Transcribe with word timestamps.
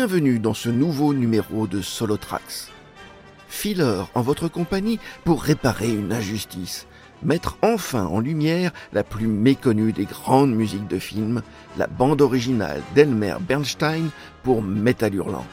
Bienvenue 0.00 0.38
dans 0.38 0.54
ce 0.54 0.70
nouveau 0.70 1.12
numéro 1.12 1.66
de 1.66 1.82
Solo 1.82 2.16
Tracks. 2.16 2.72
Filler 3.50 4.04
en 4.14 4.22
votre 4.22 4.48
compagnie 4.48 4.98
pour 5.24 5.42
réparer 5.42 5.90
une 5.90 6.10
injustice, 6.10 6.86
mettre 7.22 7.58
enfin 7.60 8.06
en 8.06 8.18
lumière 8.18 8.72
la 8.94 9.04
plus 9.04 9.26
méconnue 9.26 9.92
des 9.92 10.06
grandes 10.06 10.54
musiques 10.54 10.88
de 10.88 10.98
film, 10.98 11.42
la 11.76 11.86
bande 11.86 12.22
originale 12.22 12.80
d'Elmer 12.94 13.34
Bernstein 13.46 14.08
pour 14.42 14.62
Metal 14.62 15.14
Hurlant. 15.14 15.44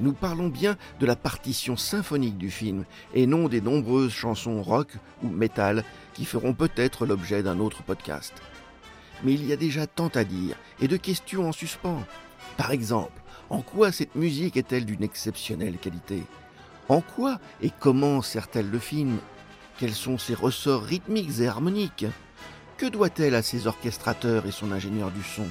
Nous 0.00 0.12
parlons 0.12 0.48
bien 0.48 0.76
de 0.98 1.06
la 1.06 1.14
partition 1.14 1.76
symphonique 1.76 2.36
du 2.36 2.50
film 2.50 2.84
et 3.14 3.28
non 3.28 3.46
des 3.46 3.60
nombreuses 3.60 4.10
chansons 4.10 4.60
rock 4.60 4.88
ou 5.22 5.28
metal 5.28 5.84
qui 6.14 6.24
feront 6.24 6.52
peut-être 6.52 7.06
l'objet 7.06 7.44
d'un 7.44 7.60
autre 7.60 7.84
podcast. 7.84 8.34
Mais 9.24 9.34
il 9.34 9.44
y 9.46 9.52
a 9.52 9.56
déjà 9.56 9.86
tant 9.86 10.08
à 10.08 10.24
dire 10.24 10.56
et 10.80 10.88
de 10.88 10.96
questions 10.96 11.48
en 11.48 11.52
suspens. 11.52 12.04
Par 12.56 12.70
exemple, 12.70 13.20
en 13.50 13.62
quoi 13.62 13.92
cette 13.92 14.14
musique 14.14 14.56
est-elle 14.56 14.84
d'une 14.84 15.02
exceptionnelle 15.02 15.78
qualité? 15.78 16.22
En 16.88 17.00
quoi 17.00 17.38
et 17.60 17.70
comment 17.70 18.22
sert-elle 18.22 18.70
le 18.70 18.78
film? 18.78 19.18
Quels 19.78 19.94
sont 19.94 20.18
ses 20.18 20.34
ressorts 20.34 20.82
rythmiques 20.82 21.40
et 21.40 21.48
harmoniques? 21.48 22.06
Que 22.76 22.86
doit-elle 22.86 23.34
à 23.34 23.42
ses 23.42 23.66
orchestrateurs 23.66 24.46
et 24.46 24.52
son 24.52 24.72
ingénieur 24.72 25.10
du 25.10 25.22
son? 25.22 25.46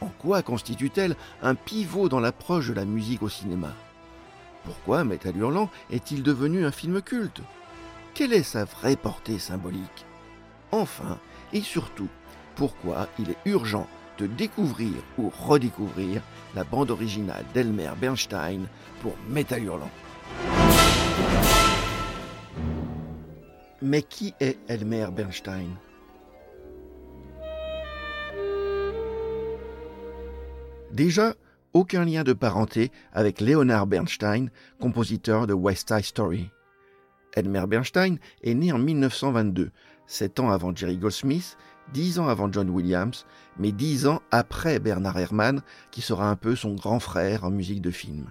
En 0.00 0.08
quoi 0.08 0.42
constitue-t-elle 0.42 1.16
un 1.42 1.54
pivot 1.54 2.08
dans 2.08 2.20
l'approche 2.20 2.68
de 2.68 2.74
la 2.74 2.84
musique 2.84 3.22
au 3.22 3.28
cinéma? 3.28 3.72
Pourquoi 4.64 5.04
Metal 5.04 5.36
Hurlant 5.36 5.70
est-il 5.90 6.22
devenu 6.22 6.64
un 6.64 6.70
film 6.70 7.02
culte? 7.02 7.40
Quelle 8.14 8.32
est 8.32 8.42
sa 8.42 8.64
vraie 8.64 8.96
portée 8.96 9.38
symbolique? 9.38 10.06
Enfin, 10.72 11.18
et 11.52 11.60
surtout, 11.60 12.08
pourquoi 12.56 13.08
il 13.18 13.30
est 13.30 13.38
urgent 13.46 13.86
de 14.18 14.26
découvrir 14.26 14.92
ou 15.18 15.30
redécouvrir 15.30 16.22
la 16.54 16.64
bande 16.64 16.90
originale 16.90 17.44
d'Elmer 17.52 17.90
Bernstein 18.00 18.66
pour 19.02 19.14
Metal 19.28 19.62
Hurlant 19.62 19.90
Mais 23.82 24.02
qui 24.02 24.34
est 24.40 24.58
Elmer 24.68 25.08
Bernstein? 25.14 25.68
Déjà, 30.92 31.34
aucun 31.72 32.04
lien 32.04 32.22
de 32.22 32.32
parenté 32.32 32.92
avec 33.12 33.40
Leonard 33.40 33.88
Bernstein, 33.88 34.48
compositeur 34.80 35.48
de 35.48 35.52
West 35.52 35.88
Side 35.88 36.04
Story. 36.04 36.50
Elmer 37.34 37.66
Bernstein 37.66 38.18
est 38.42 38.54
né 38.54 38.72
en 38.72 38.78
1922, 38.78 39.72
sept 40.06 40.38
ans 40.38 40.50
avant 40.50 40.74
Jerry 40.74 40.96
Goldsmith, 40.96 41.58
dix 41.92 42.18
ans 42.18 42.28
avant 42.28 42.50
John 42.50 42.70
Williams, 42.70 43.26
mais 43.58 43.72
dix 43.72 44.06
ans 44.06 44.22
après 44.30 44.78
Bernard 44.78 45.18
Herrmann, 45.18 45.62
qui 45.90 46.00
sera 46.00 46.28
un 46.28 46.36
peu 46.36 46.56
son 46.56 46.74
grand 46.74 47.00
frère 47.00 47.44
en 47.44 47.50
musique 47.50 47.82
de 47.82 47.90
film. 47.90 48.30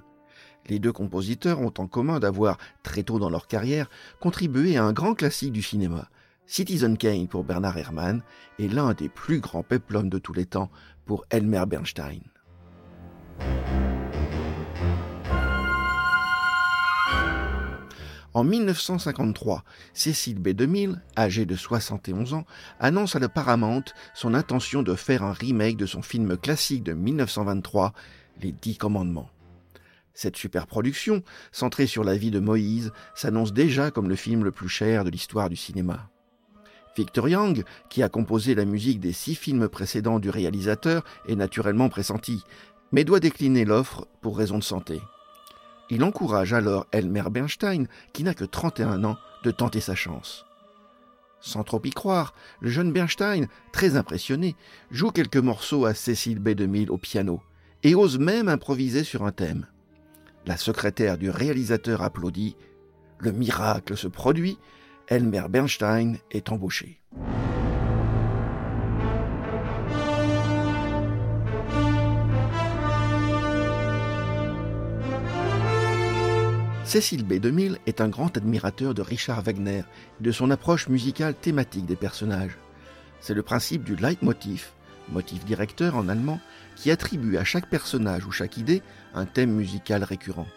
Les 0.68 0.80
deux 0.80 0.94
compositeurs 0.94 1.60
ont 1.60 1.74
en 1.78 1.88
commun 1.88 2.20
d'avoir, 2.20 2.58
très 2.84 3.04
tôt 3.04 3.20
dans 3.20 3.30
leur 3.30 3.48
carrière, 3.48 3.90
contribué 4.20 4.78
à 4.78 4.84
un 4.84 4.94
grand 4.94 5.14
classique 5.14 5.52
du 5.52 5.62
cinéma, 5.62 6.10
Citizen 6.46 6.98
Kane 6.98 7.28
pour 7.28 7.44
Bernard 7.44 7.78
Herrmann 7.78 8.22
et 8.60 8.68
l'un 8.68 8.94
des 8.94 9.10
plus 9.10 9.40
grands 9.40 9.64
peplums 9.64 10.10
de 10.10 10.20
tous 10.20 10.34
les 10.34 10.46
temps 10.46 10.70
pour 11.06 11.26
Elmer 11.30 11.64
Bernstein. 11.68 12.22
En 18.34 18.44
1953, 18.44 19.64
Cécile 19.94 20.40
B. 20.40 20.50
2000, 20.50 21.00
âgée 21.16 21.46
de 21.46 21.56
71 21.56 22.34
ans, 22.34 22.46
annonce 22.80 23.16
à 23.16 23.20
la 23.20 23.30
Paramount 23.30 23.84
son 24.16 24.34
intention 24.34 24.82
de 24.82 24.96
faire 24.96 25.22
un 25.22 25.34
remake 25.34 25.78
de 25.78 25.86
son 25.86 26.02
film 26.02 26.36
classique 26.38 26.84
de 26.84 26.94
1923, 26.94 27.94
Les 28.42 28.52
Dix 28.52 28.78
Commandements. 28.78 29.30
Cette 30.16 30.36
superproduction, 30.36 31.22
centrée 31.52 31.86
sur 31.86 32.04
la 32.04 32.18
vie 32.18 32.32
de 32.32 32.40
Moïse, 32.40 32.92
s'annonce 33.14 33.54
déjà 33.54 33.92
comme 33.92 34.10
le 34.10 34.16
film 34.16 34.44
le 34.44 34.52
plus 34.52 34.70
cher 34.70 35.04
de 35.04 35.12
l'histoire 35.12 35.50
du 35.50 35.56
cinéma. 35.56 36.10
Victor 36.98 37.30
Young, 37.30 37.64
qui 37.90 38.02
a 38.02 38.10
composé 38.10 38.56
la 38.56 38.66
musique 38.66 39.00
des 39.00 39.14
six 39.14 39.36
films 39.36 39.68
précédents 39.68 40.20
du 40.20 40.32
réalisateur, 40.32 41.04
est 41.28 41.36
naturellement 41.36 41.90
pressenti, 41.90 42.44
mais 42.92 43.04
doit 43.04 43.20
décliner 43.20 43.64
l'offre 43.64 44.08
pour 44.22 44.38
raison 44.38 44.58
de 44.58 44.64
santé. 44.64 45.02
Il 45.90 46.04
encourage 46.04 46.54
alors 46.54 46.88
Elmer 46.92 47.30
Bernstein, 47.30 47.88
qui 48.14 48.24
n'a 48.24 48.34
que 48.34 48.46
31 48.46 49.04
ans, 49.04 49.18
de 49.44 49.52
tenter 49.52 49.82
sa 49.82 49.96
chance. 49.96 50.46
Sans 51.42 51.64
trop 51.64 51.82
y 51.84 51.90
croire, 51.90 52.34
le 52.62 52.70
jeune 52.70 52.94
Bernstein, 52.94 53.48
très 53.74 53.98
impressionné, 53.98 54.56
joue 54.92 55.12
quelques 55.12 55.38
morceaux 55.38 55.86
à 55.86 55.94
Cécile 55.94 56.40
B. 56.40 56.50
2000 56.50 56.90
au 56.90 56.98
piano 56.98 57.42
et 57.84 57.96
ose 57.96 58.18
même 58.18 58.48
improviser 58.48 59.04
sur 59.04 59.26
un 59.26 59.32
thème. 59.32 59.68
La 60.46 60.58
secrétaire 60.58 61.18
du 61.18 61.30
réalisateur 61.30 62.02
applaudit. 62.02 62.56
Le 63.20 63.32
miracle 63.32 63.96
se 63.96 64.08
produit. 64.08 64.58
Elmer 65.08 65.44
Bernstein 65.50 66.18
est 66.32 66.50
embauché. 66.50 67.02
Cécile 76.86 77.24
B. 77.24 77.36
2000 77.36 77.80
est 77.88 78.02
un 78.02 78.10
grand 78.10 78.36
admirateur 78.36 78.94
de 78.94 79.02
Richard 79.02 79.42
Wagner 79.42 79.84
et 80.20 80.24
de 80.24 80.32
son 80.32 80.52
approche 80.52 80.90
musicale 80.90 81.34
thématique 81.34 81.86
des 81.86 81.96
personnages. 81.96 82.58
C'est 83.22 83.34
le 83.34 83.42
principe 83.42 83.86
du 83.86 83.96
leitmotiv, 83.96 84.72
motif 85.10 85.46
directeur 85.46 85.96
en 85.96 86.10
allemand, 86.10 86.42
qui 86.76 86.92
attribue 86.92 87.38
à 87.38 87.46
chaque 87.46 87.70
personnage 87.70 88.26
ou 88.26 88.32
chaque 88.32 88.58
idée 88.58 88.82
un 89.14 89.26
thème 89.26 89.54
musical 89.54 90.04
récurrent. 90.04 90.48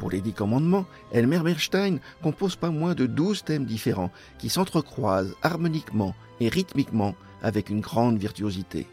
Pour 0.00 0.10
les 0.10 0.20
Dix 0.20 0.32
Commandements, 0.32 0.86
Elmer 1.12 1.40
Bernstein 1.40 2.00
compose 2.20 2.56
pas 2.56 2.70
moins 2.70 2.94
de 2.94 3.06
douze 3.06 3.44
thèmes 3.44 3.64
différents 3.64 4.12
qui 4.38 4.48
s'entrecroisent 4.48 5.36
harmoniquement 5.42 6.16
et 6.40 6.48
rythmiquement 6.48 7.14
avec 7.42 7.70
une 7.70 7.80
grande 7.80 8.18
virtuosité. 8.18 8.88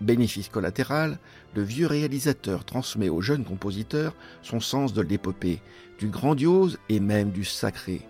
Bénéfice 0.00 0.48
collatéral, 0.48 1.18
le 1.56 1.62
vieux 1.62 1.86
réalisateur 1.86 2.66
transmet 2.66 3.08
au 3.08 3.22
jeune 3.22 3.42
compositeur 3.42 4.14
son 4.42 4.60
sens 4.60 4.92
de 4.92 5.00
l'épopée, 5.00 5.62
du 5.98 6.08
grandiose 6.08 6.78
et 6.90 7.00
même 7.00 7.30
du 7.30 7.44
sacré, 7.44 8.02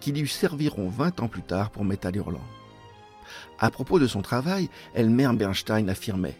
qui 0.00 0.12
lui 0.12 0.28
serviront 0.28 0.90
vingt 0.90 1.18
ans 1.20 1.28
plus 1.28 1.42
tard 1.42 1.70
pour 1.70 1.86
Metal 1.86 2.14
Hurlant. 2.14 2.46
À 3.58 3.70
propos 3.70 3.98
de 3.98 4.06
son 4.06 4.20
travail, 4.20 4.68
Elmer 4.94 5.30
Bernstein 5.32 5.88
affirmait 5.88 6.38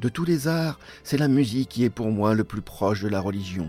De 0.00 0.08
tous 0.08 0.24
les 0.24 0.46
arts, 0.46 0.78
c'est 1.02 1.18
la 1.18 1.28
musique 1.28 1.70
qui 1.70 1.84
est 1.84 1.90
pour 1.90 2.12
moi 2.12 2.34
le 2.34 2.44
plus 2.44 2.62
proche 2.62 3.02
de 3.02 3.08
la 3.08 3.20
religion. 3.20 3.68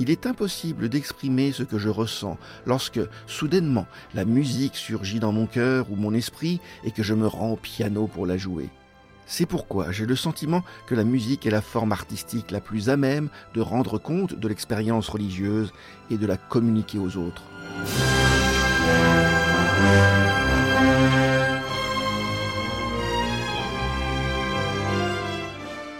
Il 0.00 0.10
est 0.10 0.26
impossible 0.26 0.90
d'exprimer 0.90 1.52
ce 1.52 1.62
que 1.62 1.78
je 1.78 1.88
ressens 1.88 2.36
lorsque, 2.66 3.00
soudainement, 3.26 3.86
la 4.12 4.26
musique 4.26 4.76
surgit 4.76 5.18
dans 5.18 5.32
mon 5.32 5.46
cœur 5.46 5.90
ou 5.90 5.96
mon 5.96 6.12
esprit 6.12 6.60
et 6.84 6.90
que 6.90 7.02
je 7.02 7.14
me 7.14 7.26
rends 7.26 7.52
au 7.52 7.56
piano 7.56 8.06
pour 8.06 8.26
la 8.26 8.36
jouer. 8.36 8.68
C'est 9.30 9.44
pourquoi 9.44 9.92
j'ai 9.92 10.06
le 10.06 10.16
sentiment 10.16 10.64
que 10.86 10.94
la 10.94 11.04
musique 11.04 11.46
est 11.46 11.50
la 11.50 11.60
forme 11.60 11.92
artistique 11.92 12.50
la 12.50 12.62
plus 12.62 12.88
à 12.88 12.96
même 12.96 13.28
de 13.52 13.60
rendre 13.60 13.98
compte 13.98 14.34
de 14.34 14.48
l'expérience 14.48 15.10
religieuse 15.10 15.70
et 16.10 16.16
de 16.16 16.26
la 16.26 16.38
communiquer 16.38 16.98
aux 16.98 17.18
autres. 17.18 17.42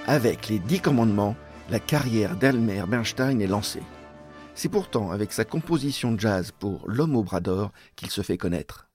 Avec 0.06 0.48
les 0.48 0.58
dix 0.58 0.80
commandements, 0.80 1.36
la 1.68 1.80
carrière 1.80 2.34
d'Elmer 2.34 2.84
Bernstein 2.88 3.42
est 3.42 3.46
lancée. 3.46 3.82
C'est 4.54 4.70
pourtant 4.70 5.10
avec 5.10 5.34
sa 5.34 5.44
composition 5.44 6.18
jazz 6.18 6.50
pour 6.58 6.88
L'homme 6.88 7.14
au 7.14 7.22
bras 7.22 7.40
d'or 7.40 7.72
qu'il 7.94 8.10
se 8.10 8.22
fait 8.22 8.38
connaître. 8.38 8.87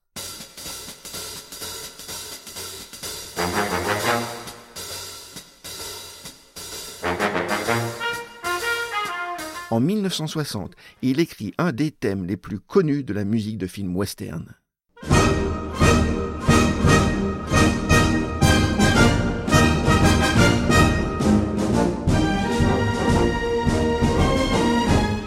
En 9.74 9.80
1960, 9.80 10.75
il 11.02 11.20
écrit 11.20 11.52
un 11.58 11.72
des 11.72 11.90
thèmes 11.90 12.28
les 12.28 12.38
plus 12.38 12.60
connus 12.60 13.04
de 13.04 13.12
la 13.12 13.24
musique 13.24 13.58
de 13.58 13.66
film 13.66 13.98
western. 13.98 14.54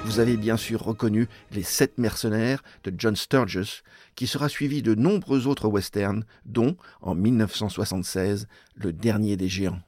Vous 0.04 0.20
avez 0.20 0.36
bien 0.36 0.56
sûr 0.56 0.80
reconnu 0.80 1.26
Les 1.50 1.64
Sept 1.64 1.98
Mercenaires 1.98 2.62
de 2.84 2.94
John 2.96 3.16
Sturges, 3.16 3.82
qui 4.14 4.28
sera 4.28 4.48
suivi 4.48 4.80
de 4.80 4.94
nombreux 4.94 5.48
autres 5.48 5.66
westerns, 5.66 6.24
dont, 6.44 6.76
en 7.00 7.16
1976, 7.16 8.46
Le 8.76 8.92
Dernier 8.92 9.36
des 9.36 9.48
Géants. 9.48 9.82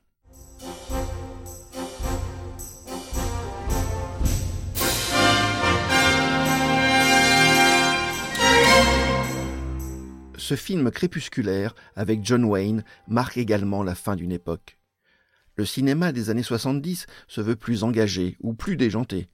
Ce 10.49 10.55
film 10.55 10.91
crépusculaire 10.91 11.75
avec 11.95 12.25
John 12.25 12.43
Wayne 12.43 12.83
marque 13.07 13.37
également 13.37 13.83
la 13.83 13.95
fin 13.95 14.17
d'une 14.17 14.33
époque. 14.33 14.79
Le 15.57 15.67
cinéma 15.67 16.11
des 16.11 16.31
années 16.31 16.43
70 16.43 17.05
se 17.27 17.43
veut 17.43 17.55
plus 17.55 17.85
engagé 17.85 18.39
ou 18.41 18.55
plus 18.55 18.79
déjanté. 18.79 19.29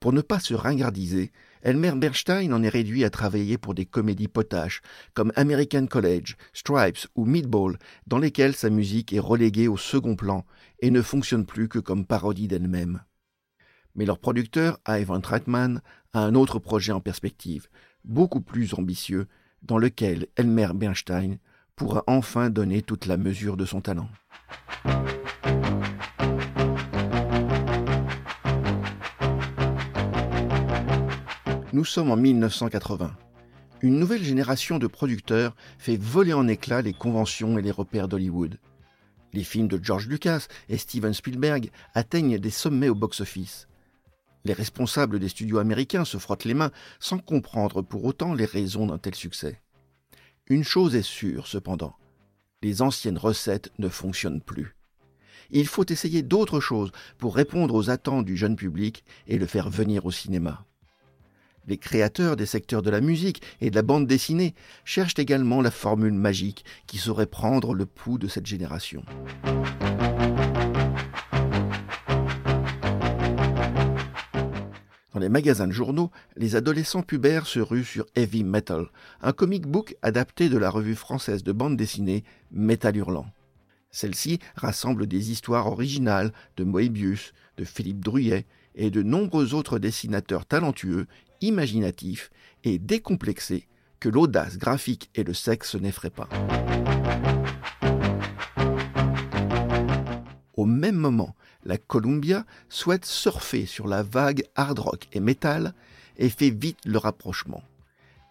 Pour 0.00 0.12
ne 0.12 0.20
pas 0.20 0.38
se 0.38 0.52
ringardiser, 0.52 1.32
Elmer 1.62 1.92
Bernstein 1.96 2.52
en 2.52 2.62
est 2.62 2.68
réduit 2.68 3.04
à 3.04 3.10
travailler 3.10 3.56
pour 3.56 3.72
des 3.74 3.86
comédies 3.86 4.28
potaches 4.28 4.82
comme 5.14 5.32
American 5.34 5.86
College, 5.86 6.36
Stripes 6.52 7.08
ou 7.14 7.24
Meatball, 7.24 7.78
dans 8.06 8.18
lesquelles 8.18 8.54
sa 8.54 8.68
musique 8.68 9.14
est 9.14 9.18
reléguée 9.18 9.66
au 9.66 9.78
second 9.78 10.14
plan 10.14 10.44
et 10.80 10.90
ne 10.90 11.00
fonctionne 11.00 11.46
plus 11.46 11.68
que 11.68 11.78
comme 11.78 12.04
parodie 12.04 12.48
d'elle-même. 12.48 13.02
Mais 13.94 14.04
leur 14.04 14.18
producteur, 14.18 14.78
Ivan 14.86 15.22
Treitman, 15.22 15.80
a 16.12 16.20
un 16.20 16.34
autre 16.34 16.58
projet 16.58 16.92
en 16.92 17.00
perspective, 17.00 17.68
beaucoup 18.04 18.42
plus 18.42 18.74
ambitieux, 18.74 19.26
dans 19.62 19.78
lequel 19.78 20.26
Elmer 20.36 20.68
Bernstein 20.74 21.38
pourra 21.76 22.04
enfin 22.06 22.50
donner 22.50 22.82
toute 22.82 23.06
la 23.06 23.16
mesure 23.16 23.56
de 23.56 23.64
son 23.64 23.80
talent. 23.80 24.08
Nous 31.72 31.84
sommes 31.84 32.10
en 32.10 32.16
1980. 32.16 33.16
Une 33.82 33.98
nouvelle 33.98 34.22
génération 34.22 34.78
de 34.78 34.86
producteurs 34.86 35.54
fait 35.78 35.96
voler 35.96 36.32
en 36.32 36.48
éclats 36.48 36.82
les 36.82 36.92
conventions 36.92 37.56
et 37.58 37.62
les 37.62 37.70
repères 37.70 38.08
d'Hollywood. 38.08 38.58
Les 39.32 39.44
films 39.44 39.68
de 39.68 39.82
George 39.82 40.08
Lucas 40.08 40.48
et 40.68 40.76
Steven 40.76 41.14
Spielberg 41.14 41.70
atteignent 41.94 42.38
des 42.38 42.50
sommets 42.50 42.88
au 42.88 42.94
box-office. 42.94 43.68
Les 44.44 44.52
responsables 44.52 45.18
des 45.18 45.28
studios 45.28 45.58
américains 45.58 46.04
se 46.04 46.18
frottent 46.18 46.44
les 46.44 46.54
mains 46.54 46.72
sans 46.98 47.18
comprendre 47.18 47.82
pour 47.82 48.04
autant 48.04 48.34
les 48.34 48.46
raisons 48.46 48.86
d'un 48.86 48.98
tel 48.98 49.14
succès. 49.14 49.60
Une 50.48 50.64
chose 50.64 50.94
est 50.94 51.02
sûre, 51.02 51.46
cependant, 51.46 51.94
les 52.62 52.82
anciennes 52.82 53.18
recettes 53.18 53.70
ne 53.78 53.88
fonctionnent 53.88 54.40
plus. 54.40 54.74
Il 55.50 55.66
faut 55.66 55.86
essayer 55.86 56.22
d'autres 56.22 56.60
choses 56.60 56.92
pour 57.18 57.34
répondre 57.34 57.74
aux 57.74 57.90
attentes 57.90 58.24
du 58.24 58.36
jeune 58.36 58.56
public 58.56 59.04
et 59.26 59.38
le 59.38 59.46
faire 59.46 59.70
venir 59.70 60.06
au 60.06 60.10
cinéma. 60.10 60.64
Les 61.66 61.78
créateurs 61.78 62.36
des 62.36 62.46
secteurs 62.46 62.82
de 62.82 62.90
la 62.90 63.00
musique 63.00 63.42
et 63.60 63.70
de 63.70 63.74
la 63.74 63.82
bande 63.82 64.06
dessinée 64.06 64.54
cherchent 64.84 65.18
également 65.18 65.60
la 65.60 65.70
formule 65.70 66.12
magique 66.12 66.64
qui 66.86 66.98
saurait 66.98 67.26
prendre 67.26 67.74
le 67.74 67.86
pouls 67.86 68.18
de 68.18 68.28
cette 68.28 68.46
génération. 68.46 69.04
Dans 75.20 75.24
les 75.24 75.28
magasins 75.28 75.66
de 75.66 75.72
journaux, 75.72 76.10
les 76.36 76.56
adolescents 76.56 77.02
pubères 77.02 77.46
se 77.46 77.60
ruent 77.60 77.84
sur 77.84 78.06
Heavy 78.16 78.42
Metal, 78.42 78.86
un 79.20 79.32
comic 79.34 79.66
book 79.66 79.94
adapté 80.00 80.48
de 80.48 80.56
la 80.56 80.70
revue 80.70 80.94
française 80.94 81.44
de 81.44 81.52
bande 81.52 81.76
dessinée 81.76 82.24
Metal 82.50 82.96
Hurlant. 82.96 83.26
Celle-ci 83.90 84.38
rassemble 84.56 85.06
des 85.06 85.30
histoires 85.30 85.66
originales 85.66 86.32
de 86.56 86.64
Moebius, 86.64 87.34
de 87.58 87.64
Philippe 87.64 88.02
Druyet 88.02 88.46
et 88.74 88.90
de 88.90 89.02
nombreux 89.02 89.52
autres 89.52 89.78
dessinateurs 89.78 90.46
talentueux 90.46 91.06
imaginatif 91.42 92.30
et 92.64 92.78
décomplexé 92.78 93.68
que 94.00 94.08
l'audace 94.08 94.56
graphique 94.56 95.10
et 95.14 95.22
le 95.22 95.34
sexe 95.34 95.74
n'effraient 95.74 96.08
pas. 96.08 96.30
Au 100.54 100.64
même 100.64 100.96
moment, 100.96 101.34
la 101.64 101.78
Columbia 101.78 102.44
souhaite 102.68 103.04
surfer 103.04 103.66
sur 103.66 103.86
la 103.86 104.02
vague 104.02 104.44
hard 104.54 104.78
rock 104.78 105.08
et 105.12 105.20
metal 105.20 105.74
et 106.16 106.28
fait 106.28 106.50
vite 106.50 106.78
le 106.84 106.98
rapprochement. 106.98 107.62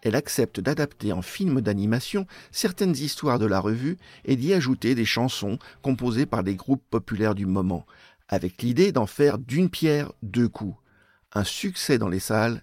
Elle 0.02 0.16
accepte 0.16 0.60
d'adapter 0.60 1.12
en 1.12 1.22
film 1.22 1.60
d'animation 1.60 2.26
certaines 2.52 2.96
histoires 2.96 3.38
de 3.38 3.46
la 3.46 3.60
revue 3.60 3.98
et 4.24 4.36
d'y 4.36 4.54
ajouter 4.54 4.94
des 4.94 5.04
chansons 5.04 5.58
composées 5.82 6.26
par 6.26 6.42
des 6.42 6.54
groupes 6.54 6.84
populaires 6.90 7.34
du 7.34 7.46
moment, 7.46 7.86
avec 8.28 8.62
l'idée 8.62 8.92
d'en 8.92 9.06
faire 9.06 9.38
d'une 9.38 9.68
pierre 9.68 10.12
deux 10.22 10.48
coups. 10.48 10.76
Un 11.32 11.44
succès 11.44 11.98
dans 11.98 12.08
les 12.08 12.20
salles 12.20 12.62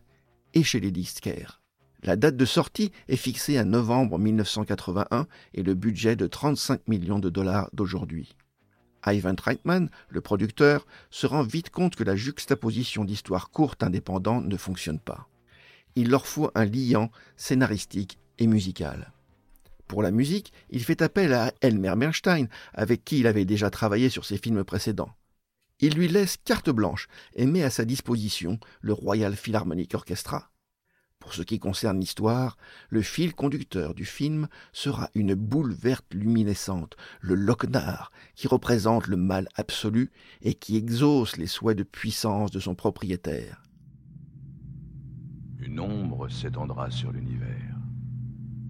et 0.54 0.64
chez 0.64 0.80
les 0.80 0.92
disquaires. 0.92 1.62
La 2.04 2.16
date 2.16 2.38
de 2.38 2.46
sortie 2.46 2.92
est 3.08 3.16
fixée 3.16 3.58
à 3.58 3.66
novembre 3.66 4.18
1981 4.18 5.28
et 5.54 5.64
le 5.64 5.74
budget 5.74 6.16
de 6.16 6.28
35 6.28 6.88
millions 6.88 7.20
de 7.20 7.30
dollars 7.30 7.70
d'aujourd'hui. 7.74 8.36
Ivan 9.14 9.36
Reitman, 9.42 9.90
le 10.10 10.22
producteur, 10.22 10.86
se 11.10 11.28
rend 11.28 11.44
vite 11.44 11.70
compte 11.70 11.96
que 11.96 12.04
la 12.04 12.16
juxtaposition 12.16 13.06
d'histoires 13.06 13.50
courtes 13.50 13.84
indépendantes 13.84 14.46
ne 14.46 14.58
fonctionne 14.58 15.00
pas. 15.00 15.28
Il 15.96 16.10
leur 16.10 16.28
faut 16.28 16.52
un 16.56 16.66
liant 16.66 17.12
scénaristique 17.36 18.20
et 18.40 18.48
musical. 18.48 19.12
Pour 19.88 20.04
la 20.04 20.12
musique, 20.12 20.52
il 20.70 20.84
fait 20.84 21.02
appel 21.02 21.34
à 21.34 21.54
Elmer 21.62 21.94
Bernstein, 21.96 22.48
avec 22.74 23.06
qui 23.06 23.20
il 23.20 23.28
avait 23.28 23.46
déjà 23.46 23.70
travaillé 23.70 24.10
sur 24.10 24.26
ses 24.26 24.38
films 24.38 24.64
précédents. 24.64 25.16
Il 25.80 25.94
lui 25.94 26.08
laisse 26.08 26.38
carte 26.44 26.70
blanche 26.70 27.08
et 27.36 27.46
met 27.46 27.64
à 27.64 27.70
sa 27.70 27.86
disposition 27.86 28.60
le 28.82 28.94
Royal 28.94 29.36
Philharmonic 29.36 29.94
Orchestra. 29.94 30.50
Pour 31.28 31.34
ce 31.34 31.42
qui 31.42 31.60
concerne 31.60 32.00
l'histoire, 32.00 32.56
le 32.90 33.02
fil 33.02 33.36
conducteur 33.36 33.94
du 33.94 34.06
film 34.06 34.48
sera 34.72 35.10
une 35.14 35.36
boule 35.36 35.74
verte 35.74 36.14
luminescente, 36.14 36.96
le 37.20 37.36
Lochnar, 37.36 38.14
qui 38.34 38.48
représente 38.48 39.08
le 39.08 39.18
mal 39.18 39.50
absolu 39.56 40.10
et 40.42 40.54
qui 40.54 40.78
exauce 40.78 41.36
les 41.36 41.48
souhaits 41.48 41.78
de 41.78 41.84
puissance 41.84 42.50
de 42.50 42.62
son 42.62 42.76
propriétaire. 42.76 43.62
Une 45.60 45.82
ombre 45.82 46.30
s'étendra 46.30 46.90
sur 46.92 47.12
l'univers, 47.12 47.76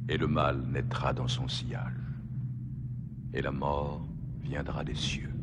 et 0.09 0.17
le 0.17 0.25
mal 0.25 0.59
naîtra 0.65 1.13
dans 1.13 1.27
son 1.27 1.47
sillage, 1.47 1.93
et 3.35 3.43
la 3.43 3.51
mort 3.51 4.03
viendra 4.41 4.83
des 4.83 4.95
cieux. 4.95 5.36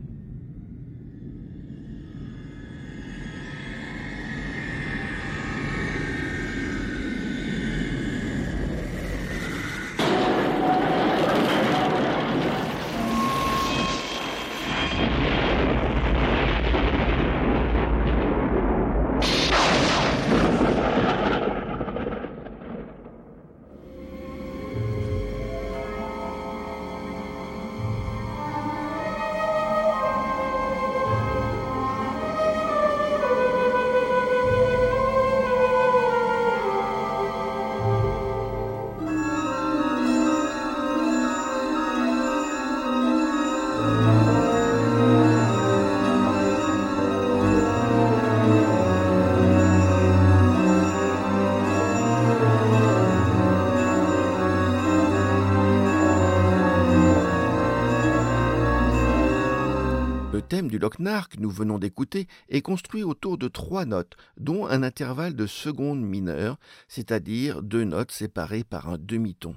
Thème 60.54 60.68
du 60.68 60.78
Lochnar 60.78 61.28
que 61.28 61.40
nous 61.40 61.50
venons 61.50 61.80
d'écouter 61.80 62.28
est 62.48 62.62
construit 62.62 63.02
autour 63.02 63.38
de 63.38 63.48
trois 63.48 63.86
notes, 63.86 64.14
dont 64.36 64.68
un 64.68 64.84
intervalle 64.84 65.34
de 65.34 65.48
seconde 65.48 66.00
mineure, 66.00 66.58
c'est-à-dire 66.86 67.60
deux 67.60 67.82
notes 67.82 68.12
séparées 68.12 68.62
par 68.62 68.88
un 68.88 68.96
demi-ton. 68.96 69.56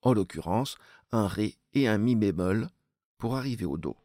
En 0.00 0.14
l'occurrence, 0.14 0.78
un 1.12 1.26
Ré 1.26 1.58
et 1.74 1.86
un 1.86 1.98
Mi 1.98 2.16
bémol 2.16 2.68
pour 3.18 3.36
arriver 3.36 3.66
au 3.66 3.76
Do. 3.76 3.98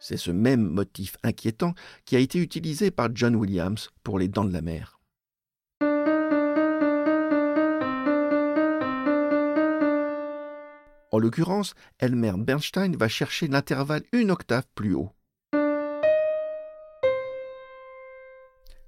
C'est 0.00 0.16
ce 0.16 0.32
même 0.32 0.62
motif 0.62 1.16
inquiétant 1.22 1.74
qui 2.06 2.16
a 2.16 2.18
été 2.18 2.40
utilisé 2.40 2.90
par 2.90 3.10
John 3.14 3.36
Williams 3.36 3.90
pour 4.02 4.18
Les 4.18 4.26
Dents 4.26 4.44
de 4.44 4.52
la 4.52 4.62
Mer. 4.62 4.99
En 11.12 11.18
l'occurrence, 11.18 11.74
Elmer 11.98 12.34
Bernstein 12.38 12.96
va 12.96 13.08
chercher 13.08 13.48
l'intervalle 13.48 14.04
une 14.12 14.30
octave 14.30 14.66
plus 14.74 14.94
haut. 14.94 15.10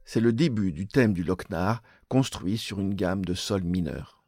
C'est 0.05 0.21
le 0.21 0.33
début 0.33 0.73
du 0.73 0.87
thème 0.87 1.15
du 1.15 1.25
Lochnar, 1.25 1.83
construit 2.09 2.59
sur 2.59 2.79
une 2.79 2.95
gamme 2.95 3.25
de 3.25 3.35
sol 3.35 3.63
mineur. 3.65 4.23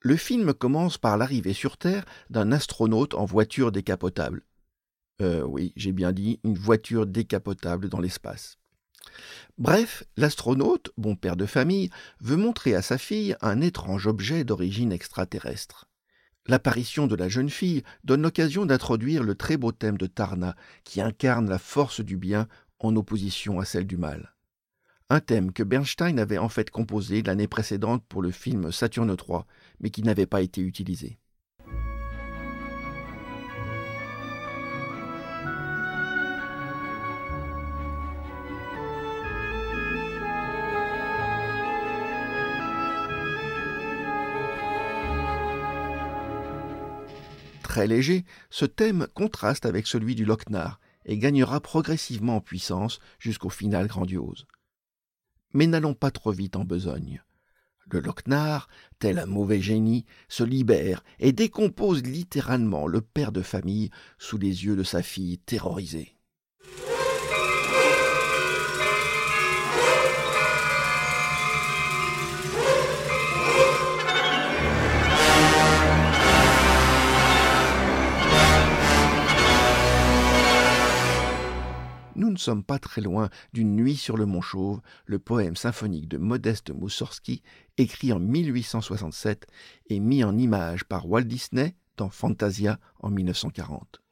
Le 0.00 0.16
film 0.16 0.54
commence 0.54 0.96
par 0.96 1.16
l'arrivée 1.16 1.52
sur 1.52 1.76
Terre 1.76 2.04
d'un 2.30 2.52
astronaute 2.52 3.14
en 3.14 3.24
voiture 3.24 3.72
décapotable. 3.72 4.44
Euh, 5.20 5.42
oui, 5.42 5.72
j'ai 5.76 5.92
bien 5.92 6.12
dit 6.12 6.40
une 6.44 6.56
voiture 6.56 7.06
décapotable 7.06 7.88
dans 7.88 8.00
l'espace. 8.00 8.58
Bref, 9.56 10.04
l'astronaute, 10.16 10.90
bon 10.96 11.16
père 11.16 11.36
de 11.36 11.46
famille, 11.46 11.90
veut 12.20 12.36
montrer 12.36 12.74
à 12.74 12.82
sa 12.82 12.98
fille 12.98 13.36
un 13.40 13.60
étrange 13.60 14.06
objet 14.06 14.44
d'origine 14.44 14.92
extraterrestre. 14.92 15.88
L'apparition 16.46 17.06
de 17.06 17.16
la 17.16 17.28
jeune 17.28 17.50
fille 17.50 17.82
donne 18.04 18.22
l'occasion 18.22 18.64
d'introduire 18.64 19.22
le 19.22 19.34
très 19.34 19.56
beau 19.56 19.72
thème 19.72 19.98
de 19.98 20.06
Tarna, 20.06 20.56
qui 20.84 21.00
incarne 21.00 21.50
la 21.50 21.58
force 21.58 22.00
du 22.00 22.16
bien 22.16 22.46
en 22.78 22.94
opposition 22.96 23.60
à 23.60 23.64
celle 23.64 23.86
du 23.86 23.96
mal 23.96 24.34
un 25.10 25.20
thème 25.20 25.52
que 25.52 25.62
Bernstein 25.62 26.18
avait 26.18 26.38
en 26.38 26.48
fait 26.48 26.70
composé 26.70 27.22
l'année 27.22 27.48
précédente 27.48 28.04
pour 28.08 28.22
le 28.22 28.30
film 28.30 28.70
Saturne 28.72 29.16
III, 29.16 29.40
mais 29.80 29.90
qui 29.90 30.02
n'avait 30.02 30.26
pas 30.26 30.42
été 30.42 30.60
utilisé. 30.60 31.18
Léger, 47.86 48.24
ce 48.50 48.64
thème 48.64 49.06
contraste 49.14 49.66
avec 49.66 49.86
celui 49.86 50.14
du 50.14 50.24
Lochnar 50.24 50.80
et 51.04 51.18
gagnera 51.18 51.60
progressivement 51.60 52.36
en 52.36 52.40
puissance 52.40 52.98
jusqu'au 53.18 53.50
final 53.50 53.86
grandiose. 53.86 54.46
Mais 55.54 55.66
n'allons 55.66 55.94
pas 55.94 56.10
trop 56.10 56.32
vite 56.32 56.56
en 56.56 56.64
besogne. 56.64 57.22
Le 57.90 58.00
Lochnar, 58.00 58.68
tel 58.98 59.18
un 59.18 59.26
mauvais 59.26 59.60
génie, 59.60 60.04
se 60.28 60.44
libère 60.44 61.02
et 61.18 61.32
décompose 61.32 62.02
littéralement 62.02 62.86
le 62.86 63.00
père 63.00 63.32
de 63.32 63.40
famille 63.40 63.90
sous 64.18 64.36
les 64.36 64.66
yeux 64.66 64.76
de 64.76 64.82
sa 64.82 65.02
fille 65.02 65.38
terrorisée. 65.38 66.14
Nous 82.18 82.30
ne 82.30 82.36
sommes 82.36 82.64
pas 82.64 82.78
très 82.78 83.00
loin 83.00 83.30
d'une 83.52 83.76
nuit 83.76 83.96
sur 83.96 84.16
le 84.16 84.26
Mont 84.26 84.40
Chauve, 84.40 84.80
le 85.06 85.20
poème 85.20 85.54
symphonique 85.56 86.08
de 86.08 86.18
Modeste 86.18 86.70
Moussorski, 86.70 87.42
écrit 87.78 88.12
en 88.12 88.18
1867 88.18 89.46
et 89.88 90.00
mis 90.00 90.24
en 90.24 90.36
image 90.36 90.84
par 90.84 91.08
Walt 91.08 91.22
Disney 91.22 91.76
dans 91.96 92.10
Fantasia 92.10 92.80
en 93.00 93.10
1940. 93.10 94.02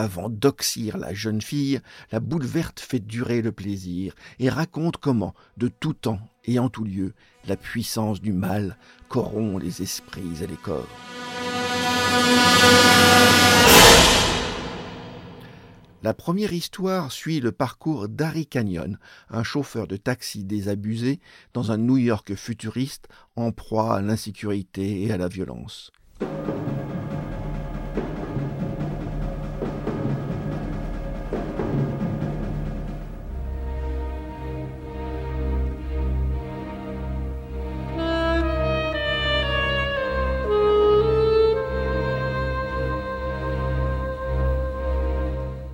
Avant 0.00 0.30
d'oxyre 0.30 0.96
la 0.96 1.12
jeune 1.12 1.42
fille, 1.42 1.78
la 2.10 2.20
boule 2.20 2.46
verte 2.46 2.80
fait 2.80 3.00
durer 3.00 3.42
le 3.42 3.52
plaisir 3.52 4.14
et 4.38 4.48
raconte 4.48 4.96
comment, 4.96 5.34
de 5.58 5.68
tout 5.68 5.92
temps 5.92 6.20
et 6.46 6.58
en 6.58 6.70
tout 6.70 6.84
lieu, 6.84 7.12
la 7.46 7.54
puissance 7.54 8.22
du 8.22 8.32
mal 8.32 8.78
corrompt 9.10 9.62
les 9.62 9.82
esprits 9.82 10.42
et 10.42 10.46
les 10.46 10.56
corps. 10.56 10.88
La 16.02 16.14
première 16.14 16.54
histoire 16.54 17.12
suit 17.12 17.40
le 17.40 17.52
parcours 17.52 18.08
d'Harry 18.08 18.46
Canyon, 18.46 18.98
un 19.28 19.42
chauffeur 19.42 19.86
de 19.86 19.98
taxi 19.98 20.44
désabusé 20.44 21.20
dans 21.52 21.72
un 21.72 21.76
New 21.76 21.98
York 21.98 22.34
futuriste 22.36 23.06
en 23.36 23.52
proie 23.52 23.96
à 23.96 24.00
l'insécurité 24.00 25.02
et 25.02 25.12
à 25.12 25.18
la 25.18 25.28
violence. 25.28 25.92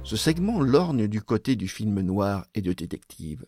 Ce 0.06 0.14
segment 0.14 0.60
lorgne 0.60 1.08
du 1.08 1.20
côté 1.20 1.56
du 1.56 1.66
film 1.66 2.00
noir 2.00 2.46
et 2.54 2.62
de 2.62 2.72
détective. 2.72 3.44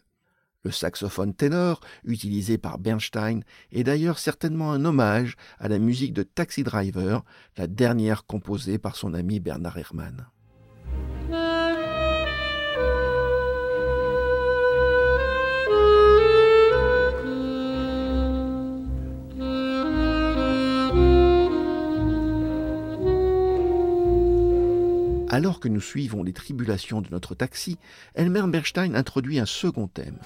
Le 0.65 0.73
saxophone 0.73 1.33
ténor, 1.33 1.79
utilisé 2.03 2.59
par 2.59 2.81
Bernstein, 2.81 3.43
est 3.71 3.85
d'ailleurs 3.85 4.19
certainement 4.19 4.73
un 4.73 4.85
hommage 4.85 5.37
à 5.61 5.69
la 5.69 5.79
musique 5.79 6.13
de 6.13 6.25
Taxi 6.25 6.65
Driver, 6.65 7.25
la 7.57 7.69
dernière 7.69 8.27
composée 8.27 8.77
par 8.77 8.97
son 8.97 9.15
ami 9.15 9.39
Bernard 9.39 9.79
Herrmann. 9.79 10.27
Alors 25.31 25.61
que 25.61 25.69
nous 25.69 25.81
suivons 25.81 26.23
les 26.23 26.33
tribulations 26.33 27.03
de 27.03 27.11
notre 27.11 27.35
taxi, 27.35 27.77
Elmer 28.15 28.45
Bernstein 28.49 28.95
introduit 28.95 29.39
un 29.39 29.45
second 29.45 29.87
thème. 29.87 30.19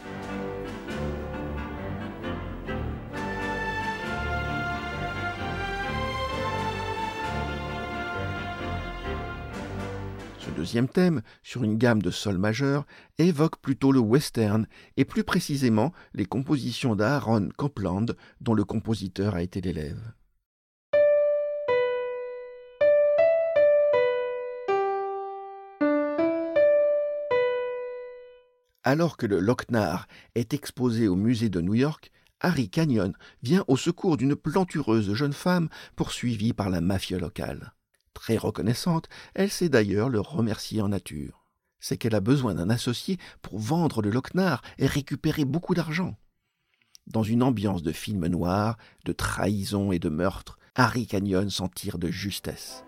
Ce 10.39 10.51
deuxième 10.51 10.89
thème, 10.89 11.23
sur 11.43 11.65
une 11.65 11.79
gamme 11.79 12.01
de 12.01 12.13
sol 12.13 12.39
majeur, 12.39 12.87
évoque 13.19 13.57
plutôt 13.61 13.91
le 13.91 13.99
western 13.99 14.69
et 14.97 15.05
plus 15.05 15.25
précisément 15.25 15.93
les 16.15 16.27
compositions 16.27 16.95
d'Aaron 16.95 17.49
Copland 17.57 18.07
dont 18.41 18.55
le 18.55 18.65
compositeur 18.65 19.35
a 19.35 19.43
été 19.43 19.61
l'élève. 19.61 20.13
Alors 28.85 29.17
que 29.17 29.27
le 29.27 29.39
Lochnar 29.39 30.09
est 30.35 30.55
exposé 30.55 31.07
au 31.07 31.15
musée 31.15 31.49
de 31.49 31.61
New 31.61 31.75
York, 31.75 32.11
Harry 32.41 32.69
Canyon 32.69 33.13
vient 33.43 33.65
au 33.69 33.77
secours 33.77 34.17
d'une 34.17 34.35
plantureuse 34.35 35.15
jeune 35.15 35.33
femme 35.33 35.69
poursuivie 35.95 36.53
par 36.53 36.69
la 36.69 36.81
mafia 36.81 37.19
locale. 37.19 37.75
Très 38.15 38.37
reconnaissante, 38.37 39.09
elle 39.35 39.51
sait 39.51 39.69
d'ailleurs 39.69 40.09
le 40.09 40.21
remercier 40.21 40.83
en 40.83 40.89
nature. 40.89 41.47
C'est 41.79 41.97
qu'elle 41.97 42.15
a 42.15 42.21
besoin 42.21 42.55
d'un 42.55 42.71
associé 42.71 43.19
pour 43.41 43.59
vendre 43.59 44.03
le 44.03 44.11
Lochnar 44.11 44.63
et 44.79 44.87
récupérer 44.87 45.45
beaucoup 45.45 45.75
d'argent. 45.75 46.17
Dans 47.07 47.23
une 47.23 47.43
ambiance 47.43 47.83
de 47.83 47.93
film 47.93 48.27
noir, 48.27 48.77
de 49.05 49.13
trahison 49.13 49.93
et 49.93 49.99
de 49.99 50.09
meurtre, 50.09 50.59
Harry 50.75 51.07
Canyon 51.07 51.51
s'en 51.51 51.69
tire 51.69 51.99
de 51.99 52.11
justesse. 52.11 52.85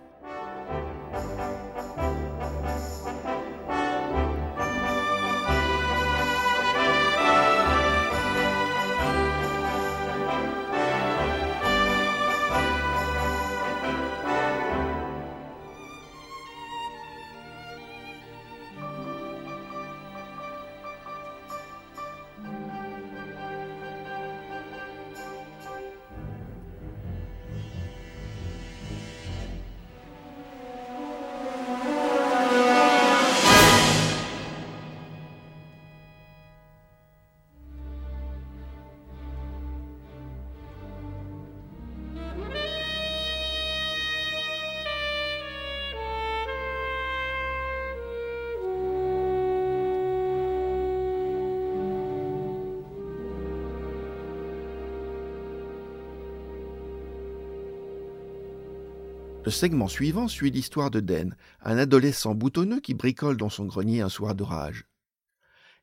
Le 59.45 59.51
segment 59.51 59.89
suivant 59.89 60.27
suit 60.27 60.51
l'histoire 60.51 60.91
de 60.91 61.01
Den, 61.01 61.37
un 61.63 61.77
adolescent 61.77 62.35
boutonneux 62.35 62.81
qui 62.81 62.95
bricole 62.95 63.37
dans 63.37 63.51
son 63.51 63.67
grenier 63.67 64.01
un 64.01 64.09
soir 64.09 64.35
d'orage. 64.35 64.87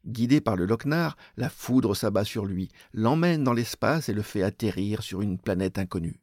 Guidé 0.03 0.41
par 0.41 0.55
le 0.55 0.65
Lochnar, 0.65 1.15
la 1.37 1.47
foudre 1.47 1.95
s'abat 1.95 2.23
sur 2.23 2.45
lui, 2.45 2.69
l'emmène 2.91 3.43
dans 3.43 3.53
l'espace 3.53 4.09
et 4.09 4.13
le 4.13 4.23
fait 4.23 4.41
atterrir 4.41 5.03
sur 5.03 5.21
une 5.21 5.37
planète 5.37 5.77
inconnue. 5.77 6.19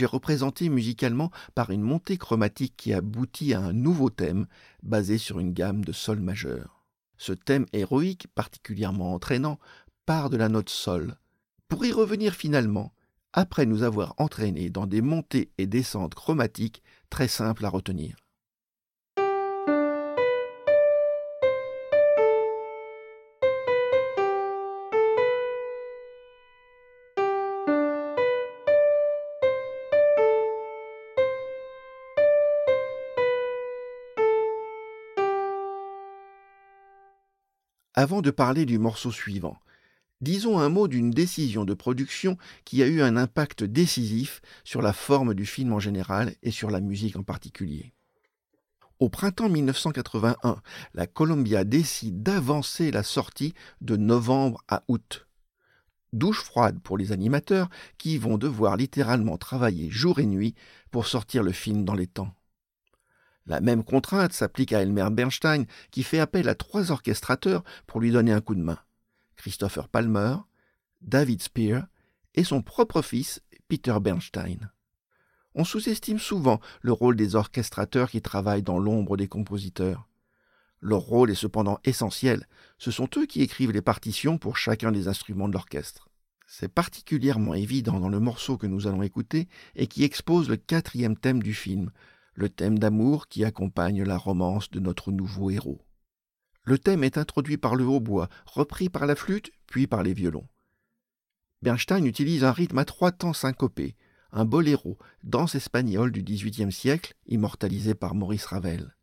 Est 0.00 0.06
représenté 0.06 0.70
musicalement 0.70 1.30
par 1.54 1.70
une 1.70 1.82
montée 1.82 2.16
chromatique 2.16 2.74
qui 2.76 2.94
aboutit 2.94 3.52
à 3.52 3.60
un 3.60 3.74
nouveau 3.74 4.08
thème 4.08 4.46
basé 4.82 5.18
sur 5.18 5.38
une 5.38 5.52
gamme 5.52 5.84
de 5.84 5.92
sol 5.92 6.18
majeur. 6.18 6.84
Ce 7.18 7.32
thème 7.32 7.66
héroïque, 7.74 8.26
particulièrement 8.34 9.12
entraînant, 9.12 9.58
part 10.06 10.30
de 10.30 10.38
la 10.38 10.48
note 10.48 10.70
sol, 10.70 11.16
pour 11.68 11.84
y 11.84 11.92
revenir 11.92 12.34
finalement, 12.34 12.94
après 13.34 13.66
nous 13.66 13.82
avoir 13.82 14.14
entraînés 14.16 14.70
dans 14.70 14.86
des 14.86 15.02
montées 15.02 15.52
et 15.58 15.66
descentes 15.66 16.14
chromatiques 16.14 16.82
très 17.10 17.28
simples 17.28 17.64
à 17.66 17.68
retenir. 17.68 18.16
Avant 37.94 38.22
de 38.22 38.30
parler 38.30 38.64
du 38.64 38.78
morceau 38.78 39.12
suivant, 39.12 39.58
disons 40.22 40.58
un 40.58 40.70
mot 40.70 40.88
d'une 40.88 41.10
décision 41.10 41.66
de 41.66 41.74
production 41.74 42.38
qui 42.64 42.82
a 42.82 42.86
eu 42.86 43.02
un 43.02 43.18
impact 43.18 43.64
décisif 43.64 44.40
sur 44.64 44.80
la 44.80 44.94
forme 44.94 45.34
du 45.34 45.44
film 45.44 45.74
en 45.74 45.78
général 45.78 46.34
et 46.42 46.50
sur 46.50 46.70
la 46.70 46.80
musique 46.80 47.16
en 47.16 47.22
particulier. 47.22 47.92
Au 48.98 49.10
printemps 49.10 49.50
1981, 49.50 50.62
la 50.94 51.06
Columbia 51.06 51.64
décide 51.64 52.22
d'avancer 52.22 52.90
la 52.90 53.02
sortie 53.02 53.52
de 53.82 53.96
novembre 53.96 54.64
à 54.68 54.84
août. 54.88 55.26
Douche 56.14 56.42
froide 56.42 56.80
pour 56.80 56.96
les 56.96 57.12
animateurs 57.12 57.68
qui 57.98 58.16
vont 58.16 58.38
devoir 58.38 58.78
littéralement 58.78 59.36
travailler 59.36 59.90
jour 59.90 60.18
et 60.18 60.26
nuit 60.26 60.54
pour 60.90 61.06
sortir 61.06 61.42
le 61.42 61.52
film 61.52 61.84
dans 61.84 61.94
les 61.94 62.06
temps. 62.06 62.34
La 63.46 63.60
même 63.60 63.84
contrainte 63.84 64.32
s'applique 64.32 64.72
à 64.72 64.82
Elmer 64.82 65.08
Bernstein, 65.10 65.64
qui 65.90 66.02
fait 66.02 66.20
appel 66.20 66.48
à 66.48 66.54
trois 66.54 66.92
orchestrateurs 66.92 67.64
pour 67.86 68.00
lui 68.00 68.12
donner 68.12 68.32
un 68.32 68.40
coup 68.40 68.54
de 68.54 68.62
main. 68.62 68.78
Christopher 69.36 69.88
Palmer, 69.88 70.36
David 71.00 71.42
Spear 71.42 71.86
et 72.34 72.44
son 72.44 72.62
propre 72.62 73.02
fils, 73.02 73.42
Peter 73.68 73.96
Bernstein. 74.00 74.70
On 75.54 75.64
sous-estime 75.64 76.18
souvent 76.18 76.60
le 76.80 76.92
rôle 76.92 77.16
des 77.16 77.34
orchestrateurs 77.34 78.10
qui 78.10 78.22
travaillent 78.22 78.62
dans 78.62 78.78
l'ombre 78.78 79.16
des 79.16 79.28
compositeurs. 79.28 80.08
Leur 80.80 81.00
rôle 81.00 81.30
est 81.30 81.36
cependant 81.36 81.78
essentiel, 81.84 82.46
ce 82.78 82.90
sont 82.90 83.08
eux 83.16 83.26
qui 83.26 83.42
écrivent 83.42 83.70
les 83.70 83.82
partitions 83.82 84.38
pour 84.38 84.56
chacun 84.56 84.92
des 84.92 85.08
instruments 85.08 85.48
de 85.48 85.52
l'orchestre. 85.52 86.08
C'est 86.46 86.72
particulièrement 86.72 87.54
évident 87.54 88.00
dans 88.00 88.08
le 88.08 88.20
morceau 88.20 88.56
que 88.56 88.66
nous 88.66 88.86
allons 88.86 89.02
écouter 89.02 89.48
et 89.74 89.86
qui 89.86 90.04
expose 90.04 90.48
le 90.48 90.56
quatrième 90.56 91.16
thème 91.16 91.42
du 91.42 91.54
film, 91.54 91.90
le 92.34 92.48
thème 92.48 92.78
d'amour 92.78 93.28
qui 93.28 93.44
accompagne 93.44 94.02
la 94.02 94.16
romance 94.16 94.70
de 94.70 94.80
notre 94.80 95.12
nouveau 95.12 95.50
héros. 95.50 95.80
Le 96.64 96.78
thème 96.78 97.04
est 97.04 97.18
introduit 97.18 97.56
par 97.56 97.74
le 97.74 97.84
hautbois, 97.84 98.28
repris 98.46 98.88
par 98.88 99.06
la 99.06 99.16
flûte, 99.16 99.50
puis 99.66 99.86
par 99.86 100.02
les 100.02 100.14
violons. 100.14 100.46
Bernstein 101.62 102.04
utilise 102.04 102.44
un 102.44 102.52
rythme 102.52 102.78
à 102.78 102.84
trois 102.84 103.12
temps 103.12 103.32
syncopé, 103.32 103.96
un 104.32 104.44
boléro, 104.44 104.98
danse 105.24 105.54
espagnole 105.54 106.12
du 106.12 106.22
XVIIIe 106.22 106.72
siècle, 106.72 107.14
immortalisé 107.26 107.94
par 107.94 108.14
Maurice 108.14 108.46
Ravel. 108.46 108.96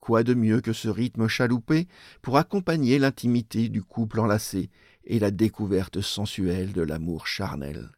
Quoi 0.00 0.22
de 0.22 0.34
mieux 0.34 0.60
que 0.60 0.72
ce 0.72 0.88
rythme 0.88 1.28
chaloupé 1.28 1.88
pour 2.22 2.36
accompagner 2.36 2.98
l'intimité 2.98 3.68
du 3.68 3.82
couple 3.82 4.20
enlacé 4.20 4.70
et 5.04 5.18
la 5.18 5.30
découverte 5.30 6.00
sensuelle 6.00 6.72
de 6.72 6.82
l'amour 6.82 7.26
charnel? 7.26 7.90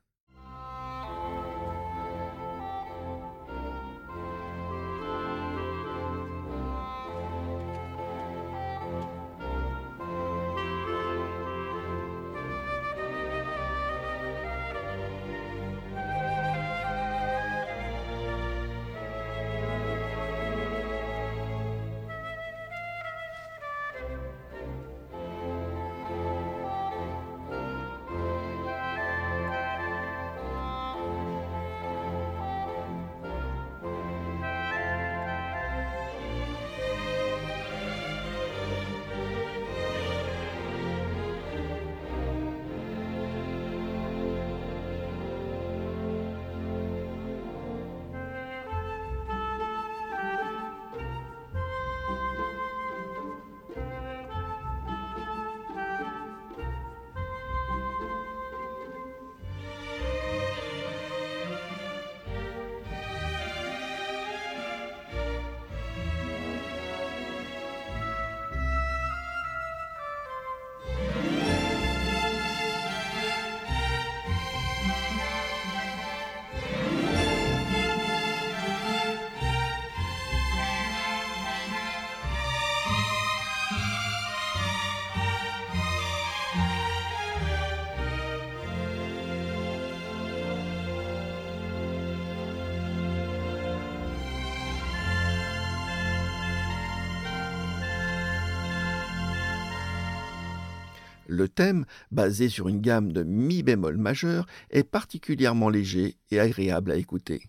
Le 101.40 101.48
thème, 101.48 101.86
basé 102.10 102.50
sur 102.50 102.68
une 102.68 102.82
gamme 102.82 103.12
de 103.12 103.22
mi 103.22 103.62
bémol 103.62 103.96
majeur, 103.96 104.46
est 104.68 104.84
particulièrement 104.84 105.70
léger 105.70 106.16
et 106.30 106.38
agréable 106.38 106.90
à 106.90 106.96
écouter. 106.96 107.48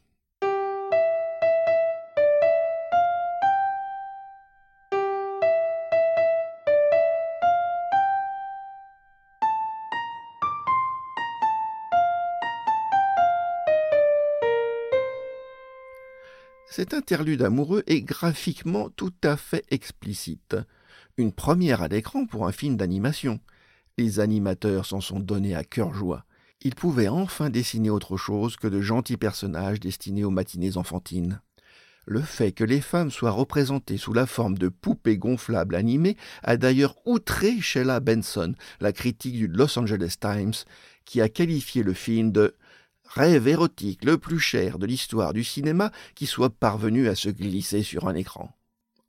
Cet 16.66 16.94
interlude 16.94 17.42
amoureux 17.42 17.84
est 17.88 18.00
graphiquement 18.00 18.90
tout 18.90 19.12
à 19.22 19.36
fait 19.36 19.66
explicite. 19.70 20.56
Une 21.18 21.34
première 21.34 21.82
à 21.82 21.90
l'écran 21.90 22.26
pour 22.26 22.48
un 22.48 22.54
film 22.54 22.78
d'animation. 22.78 23.42
Les 23.98 24.20
animateurs 24.20 24.86
s'en 24.86 25.02
sont 25.02 25.20
donnés 25.20 25.56
à 25.56 25.64
cœur 25.64 25.94
joie. 25.94 26.26
Ils 26.64 26.76
pouvaient 26.76 27.08
enfin 27.08 27.50
dessiner 27.50 27.90
autre 27.90 28.18
chose 28.18 28.56
que 28.56 28.68
de 28.68 28.82
gentils 28.82 29.18
personnages 29.18 29.80
destinés 29.80 30.24
aux 30.24 30.30
matinées 30.30 30.78
enfantines. 30.78 31.42
Le 32.06 32.22
fait 32.22 32.52
que 32.52 32.64
les 32.64 32.82
femmes 32.82 33.12
soient 33.12 33.32
représentées 33.32 33.98
sous 33.98 34.14
la 34.14 34.26
forme 34.26 34.58
de 34.58 34.70
poupées 34.70 35.18
gonflables 35.18 35.76
animées 35.76 36.18
a 36.44 36.58
d'ailleurs 36.58 36.96
outré 37.06 37.60
Sheila 37.62 38.00
Benson, 38.00 38.54
la 38.80 38.92
critique 38.92 39.36
du 39.36 39.48
Los 39.48 39.78
Angeles 39.78 40.16
Times, 40.20 40.54
qui 41.06 41.22
a 41.22 41.30
qualifié 41.30 41.84
le 41.84 41.94
film 41.94 42.32
de 42.32 42.56
rêve 43.06 43.48
érotique 43.48 44.04
le 44.04 44.18
plus 44.18 44.40
cher 44.40 44.80
de 44.80 44.86
l'histoire 44.86 45.34
du 45.34 45.44
cinéma 45.44 45.92
qui 46.16 46.26
soit 46.26 46.50
parvenu 46.50 47.08
à 47.08 47.16
se 47.16 47.30
glisser 47.30 47.84
sur 47.84 48.08
un 48.08 48.16
écran. 48.16 48.56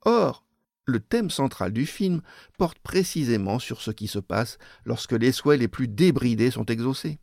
Or, 0.05 0.43
le 0.85 0.99
thème 0.99 1.29
central 1.29 1.71
du 1.71 1.85
film 1.85 2.21
porte 2.57 2.79
précisément 2.79 3.59
sur 3.59 3.81
ce 3.81 3.91
qui 3.91 4.07
se 4.07 4.19
passe 4.19 4.57
lorsque 4.85 5.13
les 5.13 5.31
souhaits 5.31 5.59
les 5.59 5.67
plus 5.67 5.87
débridés 5.87 6.51
sont 6.51 6.65
exaucés. 6.65 7.19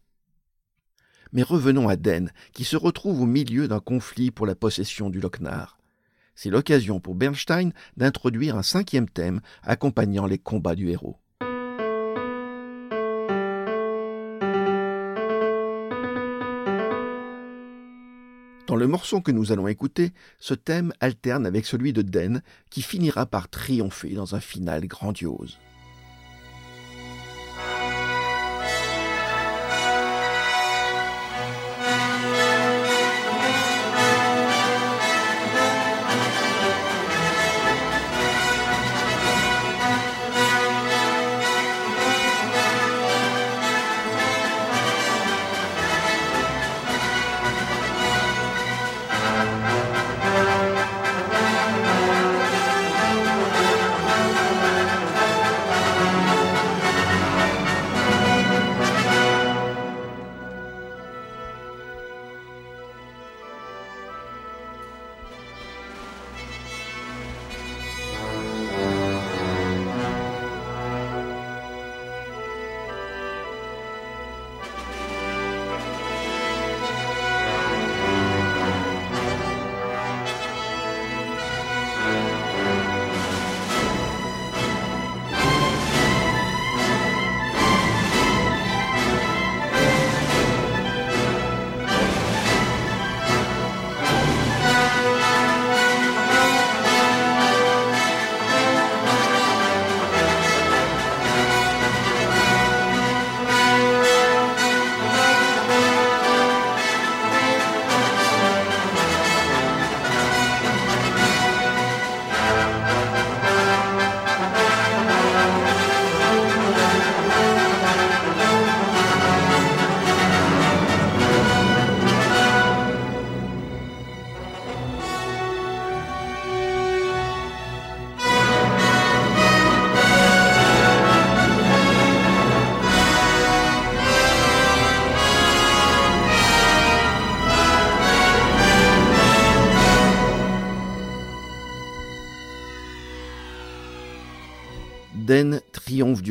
Mais 1.33 1.43
revenons 1.43 1.89
à 1.89 1.97
Den, 1.97 2.33
qui 2.53 2.65
se 2.65 2.77
retrouve 2.77 3.21
au 3.21 3.27
milieu 3.27 3.69
d'un 3.69 3.81
conflit 3.81 4.31
pour 4.31 4.47
la 4.47 4.57
possession 4.57 5.11
du 5.11 5.21
Lochnar. 5.21 5.79
C'est 6.35 6.51
l'occasion 6.51 7.01
pour 7.01 7.15
Bernstein 7.15 7.73
d'introduire 7.97 8.57
un 8.57 8.63
cinquième 8.63 9.09
thème 9.09 9.41
accompagnant 9.63 10.27
les 10.27 10.39
combats 10.39 10.75
du 10.75 10.89
héros. 10.89 11.19
Dans 18.71 18.77
le 18.77 18.87
morceau 18.87 19.21
que 19.21 19.33
nous 19.33 19.51
allons 19.51 19.67
écouter, 19.67 20.13
ce 20.39 20.55
thème 20.55 20.93
alterne 21.01 21.45
avec 21.45 21.67
celui 21.67 21.93
de 21.93 22.03
Den, 22.03 22.41
qui 22.71 22.83
finira 22.83 23.27
par 23.27 23.49
triompher 23.49 24.11
dans 24.11 24.37
un 24.37 24.41
final 24.41 24.87
grandiose. 24.87 25.59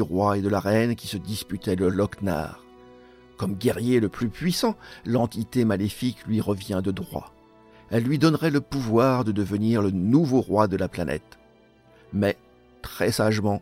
Roi 0.02 0.38
et 0.38 0.42
de 0.42 0.50
la 0.50 0.60
reine 0.60 0.96
qui 0.96 1.08
se 1.08 1.18
disputaient 1.18 1.76
le 1.76 1.90
Lochnar. 1.90 2.64
Comme 3.38 3.56
guerrier 3.56 4.00
le 4.00 4.10
plus 4.10 4.30
puissant, 4.30 4.76
l'entité 5.06 5.66
maléfique 5.66 6.26
lui 6.28 6.42
revient 6.42 6.82
de 6.84 6.92
droit. 6.92 7.34
Elle 7.90 8.04
lui 8.04 8.20
donnerait 8.20 8.52
le 8.52 8.62
pouvoir 8.62 9.24
de 9.24 9.32
devenir 9.32 9.82
le 9.82 9.92
nouveau 9.92 10.42
roi 10.42 10.68
de 10.68 10.78
la 10.78 10.88
planète. 10.88 11.40
Mais, 12.14 12.38
très 12.82 13.12
sagement, 13.12 13.62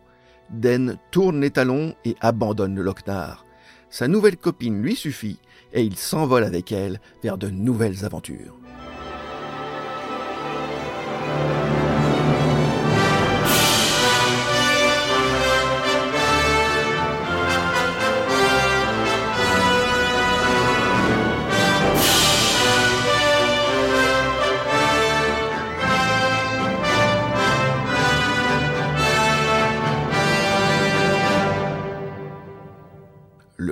Den 0.49 0.97
tourne 1.11 1.41
les 1.41 1.51
talons 1.51 1.93
et 2.05 2.15
abandonne 2.21 2.75
le 2.75 2.81
Lochnar. 2.81 3.45
Sa 3.89 4.07
nouvelle 4.07 4.37
copine 4.37 4.81
lui 4.81 4.95
suffit 4.95 5.39
et 5.73 5.83
il 5.83 5.97
s'envole 5.97 6.43
avec 6.43 6.71
elle 6.71 6.99
vers 7.23 7.37
de 7.37 7.49
nouvelles 7.49 8.05
aventures. 8.05 8.57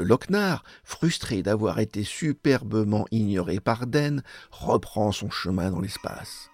Le 0.06 0.10
Lochnar, 0.10 0.64
frustré 0.84 1.42
d'avoir 1.42 1.80
été 1.80 2.04
superbement 2.04 3.08
ignoré 3.10 3.60
par 3.60 3.88
Den, 3.88 4.22
reprend 4.52 5.12
son 5.12 5.32
chemin 5.32 5.72
dans 5.72 5.80
l'espace. 5.80 6.52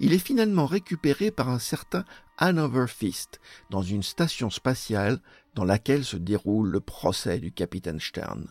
Il 0.00 0.14
est 0.14 0.18
finalement 0.18 0.64
récupéré 0.64 1.30
par 1.30 1.50
un 1.50 1.58
certain 1.58 2.06
Hanover 2.38 2.86
Fist 2.88 3.40
dans 3.68 3.82
une 3.82 4.02
station 4.02 4.48
spatiale 4.48 5.20
dans 5.54 5.66
laquelle 5.66 6.02
se 6.02 6.16
déroule 6.16 6.70
le 6.70 6.80
procès 6.80 7.38
du 7.40 7.52
capitaine 7.52 8.00
Stern. 8.00 8.46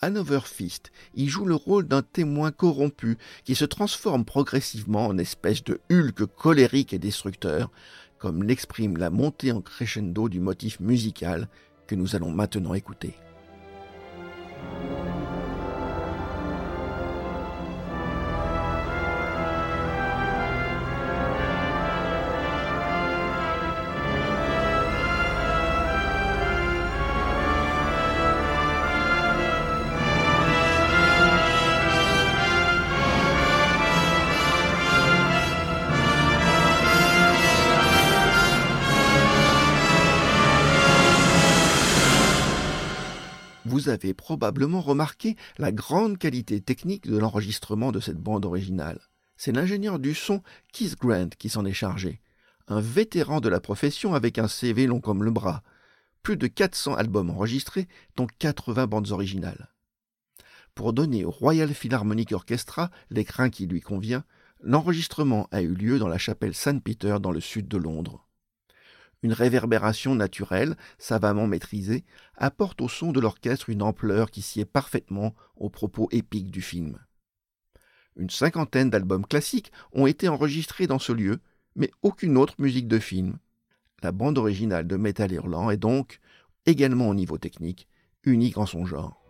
Hanover 0.00 0.40
Fist 0.46 0.90
y 1.14 1.28
joue 1.28 1.44
le 1.44 1.56
rôle 1.56 1.86
d'un 1.86 2.00
témoin 2.00 2.52
corrompu 2.52 3.18
qui 3.44 3.54
se 3.54 3.66
transforme 3.66 4.24
progressivement 4.24 5.08
en 5.08 5.18
espèce 5.18 5.62
de 5.62 5.78
Hulk 5.92 6.24
colérique 6.24 6.94
et 6.94 6.98
destructeur, 6.98 7.70
comme 8.16 8.44
l'exprime 8.44 8.96
la 8.96 9.10
montée 9.10 9.52
en 9.52 9.60
crescendo 9.60 10.30
du 10.30 10.40
motif 10.40 10.80
musical 10.80 11.50
que 11.88 11.96
nous 11.96 12.14
allons 12.14 12.30
maintenant 12.30 12.74
écouter. 12.74 13.16
Vous 43.88 43.94
avez 43.94 44.12
probablement 44.12 44.82
remarqué 44.82 45.34
la 45.56 45.72
grande 45.72 46.18
qualité 46.18 46.60
technique 46.60 47.08
de 47.08 47.16
l'enregistrement 47.16 47.90
de 47.90 48.00
cette 48.00 48.18
bande 48.18 48.44
originale. 48.44 49.00
C'est 49.38 49.52
l'ingénieur 49.52 49.98
du 49.98 50.14
son 50.14 50.42
Keith 50.74 50.98
Grant 50.98 51.30
qui 51.38 51.48
s'en 51.48 51.64
est 51.64 51.72
chargé, 51.72 52.20
un 52.66 52.82
vétéran 52.82 53.40
de 53.40 53.48
la 53.48 53.60
profession 53.60 54.12
avec 54.12 54.36
un 54.36 54.46
CV 54.46 54.86
long 54.86 55.00
comme 55.00 55.24
le 55.24 55.30
bras, 55.30 55.62
plus 56.22 56.36
de 56.36 56.46
400 56.46 56.96
albums 56.96 57.30
enregistrés, 57.30 57.88
dont 58.14 58.26
80 58.38 58.86
bandes 58.88 59.10
originales. 59.10 59.70
Pour 60.74 60.92
donner 60.92 61.24
au 61.24 61.30
Royal 61.30 61.72
Philharmonic 61.72 62.32
Orchestra 62.32 62.90
l'écrin 63.08 63.48
qui 63.48 63.66
lui 63.66 63.80
convient, 63.80 64.24
l'enregistrement 64.60 65.48
a 65.50 65.62
eu 65.62 65.72
lieu 65.72 65.98
dans 65.98 66.08
la 66.08 66.18
chapelle 66.18 66.54
Saint-Peter 66.54 67.16
dans 67.22 67.32
le 67.32 67.40
sud 67.40 67.68
de 67.68 67.78
Londres. 67.78 68.27
Une 69.22 69.32
réverbération 69.32 70.14
naturelle, 70.14 70.76
savamment 70.98 71.46
maîtrisée, 71.46 72.04
apporte 72.36 72.80
au 72.80 72.88
son 72.88 73.10
de 73.10 73.20
l'orchestre 73.20 73.68
une 73.68 73.82
ampleur 73.82 74.30
qui 74.30 74.42
sied 74.42 74.64
parfaitement 74.64 75.34
aux 75.56 75.70
propos 75.70 76.08
épiques 76.12 76.50
du 76.50 76.62
film. 76.62 76.98
Une 78.16 78.30
cinquantaine 78.30 78.90
d'albums 78.90 79.26
classiques 79.26 79.72
ont 79.92 80.06
été 80.06 80.28
enregistrés 80.28 80.86
dans 80.86 80.98
ce 80.98 81.12
lieu, 81.12 81.40
mais 81.74 81.90
aucune 82.02 82.36
autre 82.36 82.54
musique 82.58 82.88
de 82.88 82.98
film. 82.98 83.38
La 84.02 84.12
bande 84.12 84.38
originale 84.38 84.86
de 84.86 84.96
Metal 84.96 85.32
Hurlant 85.32 85.70
est 85.70 85.76
donc, 85.76 86.20
également 86.66 87.08
au 87.08 87.14
niveau 87.14 87.38
technique, 87.38 87.88
unique 88.24 88.58
en 88.58 88.66
son 88.66 88.86
genre. 88.86 89.27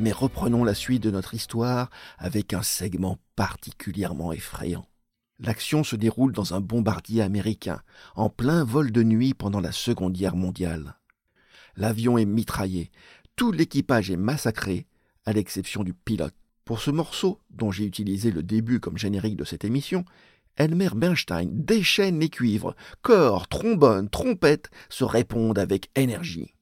Mais 0.00 0.12
reprenons 0.12 0.64
la 0.64 0.72
suite 0.72 1.02
de 1.02 1.10
notre 1.10 1.34
histoire 1.34 1.90
avec 2.16 2.54
un 2.54 2.62
segment 2.62 3.18
particulièrement 3.36 4.32
effrayant. 4.32 4.88
L'action 5.38 5.84
se 5.84 5.94
déroule 5.94 6.32
dans 6.32 6.54
un 6.54 6.60
bombardier 6.60 7.20
américain, 7.20 7.82
en 8.16 8.30
plein 8.30 8.64
vol 8.64 8.92
de 8.92 9.02
nuit 9.02 9.34
pendant 9.34 9.60
la 9.60 9.72
Seconde 9.72 10.14
Guerre 10.14 10.36
mondiale. 10.36 10.96
L'avion 11.76 12.16
est 12.16 12.24
mitraillé, 12.24 12.90
tout 13.36 13.52
l'équipage 13.52 14.10
est 14.10 14.16
massacré, 14.16 14.86
à 15.26 15.34
l'exception 15.34 15.84
du 15.84 15.92
pilote. 15.92 16.34
Pour 16.64 16.80
ce 16.80 16.90
morceau, 16.90 17.38
dont 17.50 17.70
j'ai 17.70 17.84
utilisé 17.84 18.30
le 18.30 18.42
début 18.42 18.80
comme 18.80 18.96
générique 18.96 19.36
de 19.36 19.44
cette 19.44 19.66
émission, 19.66 20.06
Elmer 20.56 20.90
Bernstein 20.94 21.50
déchaîne 21.52 22.20
les 22.20 22.30
cuivres, 22.30 22.74
corps, 23.02 23.48
trombone, 23.48 24.08
trompette 24.08 24.70
se 24.88 25.04
répondent 25.04 25.58
avec 25.58 25.90
énergie. 25.94 26.54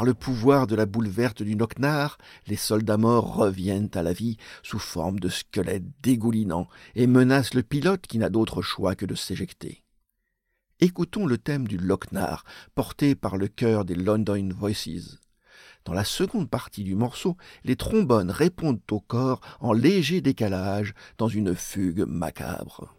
Par 0.00 0.06
le 0.06 0.14
pouvoir 0.14 0.66
de 0.66 0.74
la 0.74 0.86
boule 0.86 1.10
verte 1.10 1.42
du 1.42 1.56
Nocnar, 1.56 2.16
les 2.46 2.56
soldats 2.56 2.96
morts 2.96 3.34
reviennent 3.34 3.90
à 3.92 4.02
la 4.02 4.14
vie 4.14 4.38
sous 4.62 4.78
forme 4.78 5.20
de 5.20 5.28
squelettes 5.28 5.84
dégoulinants 6.02 6.68
et 6.94 7.06
menacent 7.06 7.52
le 7.52 7.62
pilote 7.62 8.06
qui 8.06 8.16
n'a 8.16 8.30
d'autre 8.30 8.62
choix 8.62 8.94
que 8.94 9.04
de 9.04 9.14
s'éjecter. 9.14 9.82
Écoutons 10.80 11.26
le 11.26 11.36
thème 11.36 11.68
du 11.68 11.76
Lochnar, 11.76 12.44
porté 12.74 13.14
par 13.14 13.36
le 13.36 13.46
chœur 13.48 13.84
des 13.84 13.94
London 13.94 14.48
Voices. 14.56 15.18
Dans 15.84 15.92
la 15.92 16.04
seconde 16.04 16.48
partie 16.48 16.82
du 16.82 16.94
morceau, 16.94 17.36
les 17.64 17.76
trombones 17.76 18.30
répondent 18.30 18.80
au 18.90 19.00
corps 19.00 19.42
en 19.60 19.74
léger 19.74 20.22
décalage 20.22 20.94
dans 21.18 21.28
une 21.28 21.54
fugue 21.54 22.06
macabre. 22.06 22.94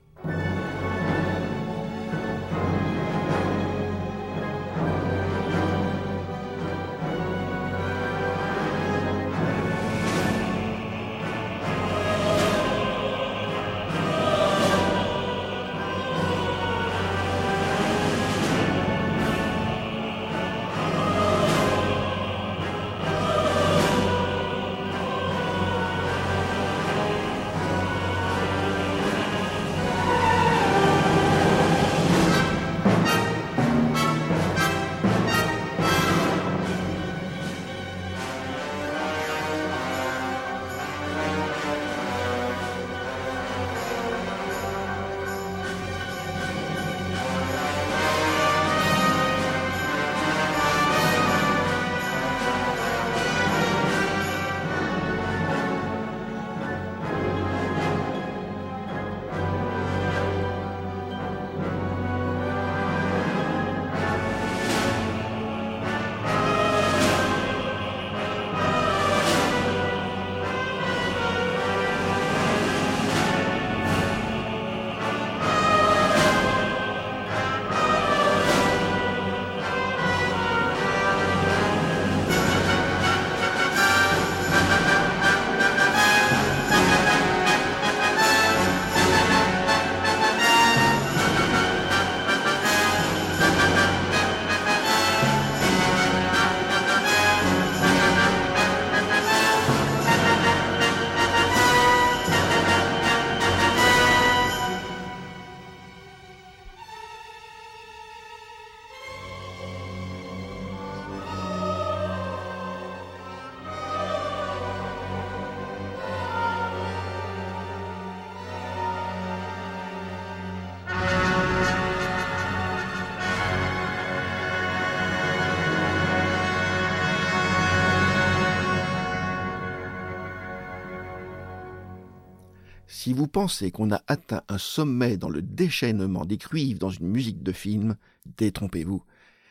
Si 133.11 133.17
vous 133.17 133.27
pensez 133.27 133.71
qu'on 133.71 133.91
a 133.91 134.01
atteint 134.07 134.43
un 134.47 134.57
sommet 134.57 135.17
dans 135.17 135.27
le 135.27 135.41
déchaînement 135.41 136.23
des 136.23 136.37
cuivres 136.37 136.79
dans 136.79 136.91
une 136.91 137.09
musique 137.09 137.43
de 137.43 137.51
film, 137.51 137.97
détrompez-vous. 138.37 139.03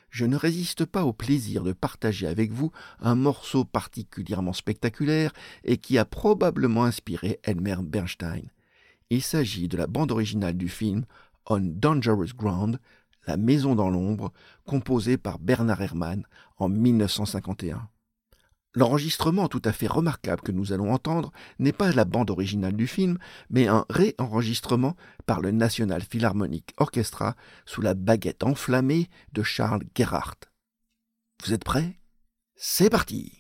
Je 0.09 0.25
ne 0.25 0.35
résiste 0.35 0.87
pas 0.87 1.05
au 1.05 1.13
plaisir 1.13 1.63
de 1.63 1.75
partager 1.75 2.27
avec 2.27 2.53
vous 2.53 2.73
un 3.01 3.15
morceau 3.15 3.67
particulièrement 3.67 4.55
spectaculaire 4.55 5.35
et 5.63 5.77
qui 5.77 5.99
a 5.99 6.07
probablement 6.07 6.85
inspiré 6.85 7.39
Elmer 7.43 7.77
Bernstein. 7.83 8.49
Il 9.11 9.21
s'agit 9.21 9.69
de 9.69 9.77
la 9.77 9.87
bande 9.87 10.11
originale 10.11 10.57
du 10.57 10.71
film 10.71 11.05
On 11.45 11.61
Dangerous 11.61 12.33
Ground, 12.35 12.81
La 13.27 13.37
Maison 13.37 13.75
dans 13.75 13.91
l'ombre, 13.91 14.33
composée 14.65 15.19
par 15.19 15.39
Bernard 15.39 15.83
Herrmann 15.83 16.23
en 16.57 16.71
1951. 16.71 17.90
L'enregistrement 18.75 19.49
tout 19.49 19.63
à 19.65 19.73
fait 19.73 19.89
remarquable 19.89 20.43
que 20.43 20.53
nous 20.53 20.73
allons 20.73 20.93
entendre 20.93 21.33
n'est 21.59 21.73
pas 21.73 21.91
la 21.93 22.05
bande 22.05 22.31
originale 22.31 22.77
du 22.77 22.87
film, 22.87 23.19
mais 23.51 23.67
un 23.67 23.85
réenregistrement 23.91 24.97
par 25.27 25.41
le 25.41 25.51
National 25.51 26.03
Philharmonic 26.03 26.73
Orchestra 26.77 27.35
sous 27.67 27.81
la 27.81 27.95
baguette 27.95 28.45
enflammée 28.45 29.09
de 29.33 29.43
Charles 29.43 29.83
Gerhardt. 29.97 30.49
Vous 31.43 31.53
êtes 31.53 31.65
prêts? 31.65 31.99
C'est 32.55 32.91
parti 32.91 33.40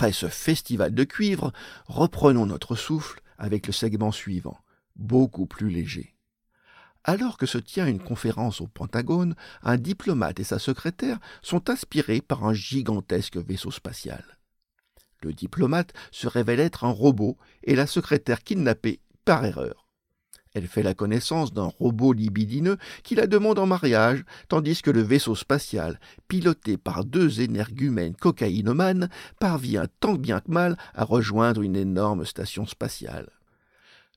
Après 0.00 0.12
ce 0.12 0.28
festival 0.28 0.94
de 0.94 1.04
cuivre, 1.04 1.52
reprenons 1.84 2.46
notre 2.46 2.74
souffle 2.74 3.20
avec 3.36 3.66
le 3.66 3.72
segment 3.74 4.12
suivant, 4.12 4.58
beaucoup 4.96 5.44
plus 5.44 5.68
léger. 5.68 6.16
Alors 7.04 7.36
que 7.36 7.44
se 7.44 7.58
tient 7.58 7.86
une 7.86 8.02
conférence 8.02 8.62
au 8.62 8.66
Pentagone, 8.66 9.34
un 9.62 9.76
diplomate 9.76 10.40
et 10.40 10.44
sa 10.44 10.58
secrétaire 10.58 11.18
sont 11.42 11.68
inspirés 11.68 12.22
par 12.22 12.46
un 12.46 12.54
gigantesque 12.54 13.36
vaisseau 13.36 13.70
spatial. 13.70 14.38
Le 15.20 15.34
diplomate 15.34 15.92
se 16.12 16.28
révèle 16.28 16.60
être 16.60 16.84
un 16.84 16.92
robot 16.92 17.36
et 17.62 17.74
la 17.74 17.86
secrétaire 17.86 18.42
kidnappée 18.42 19.00
par 19.26 19.44
erreur. 19.44 19.89
Elle 20.52 20.66
fait 20.66 20.82
la 20.82 20.94
connaissance 20.94 21.52
d'un 21.52 21.70
robot 21.78 22.12
libidineux 22.12 22.76
qui 23.04 23.14
la 23.14 23.26
demande 23.26 23.58
en 23.58 23.66
mariage, 23.66 24.24
tandis 24.48 24.82
que 24.82 24.90
le 24.90 25.00
vaisseau 25.00 25.36
spatial, 25.36 26.00
piloté 26.26 26.76
par 26.76 27.04
deux 27.04 27.40
énergumènes 27.40 28.16
cocaïnomanes, 28.16 29.08
parvient 29.38 29.86
tant 30.00 30.14
bien 30.14 30.40
que 30.40 30.50
mal 30.50 30.76
à 30.94 31.04
rejoindre 31.04 31.62
une 31.62 31.76
énorme 31.76 32.24
station 32.24 32.66
spatiale. 32.66 33.30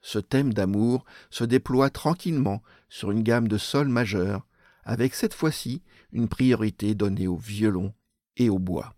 Ce 0.02 0.20
thème 0.20 0.54
d'amour 0.54 1.06
se 1.30 1.44
déploie 1.44 1.90
tranquillement 1.90 2.62
sur 2.90 3.12
une 3.12 3.24
gamme 3.24 3.48
de 3.48 3.58
sol 3.58 3.88
majeurs, 3.88 4.46
avec 4.84 5.14
cette 5.16 5.34
fois-ci 5.34 5.82
une 6.12 6.28
priorité 6.28 6.96
donnée 6.96 7.28
au 7.28 7.38
violon 7.38 7.94
et 8.38 8.50
au 8.50 8.60
bois. 8.60 8.96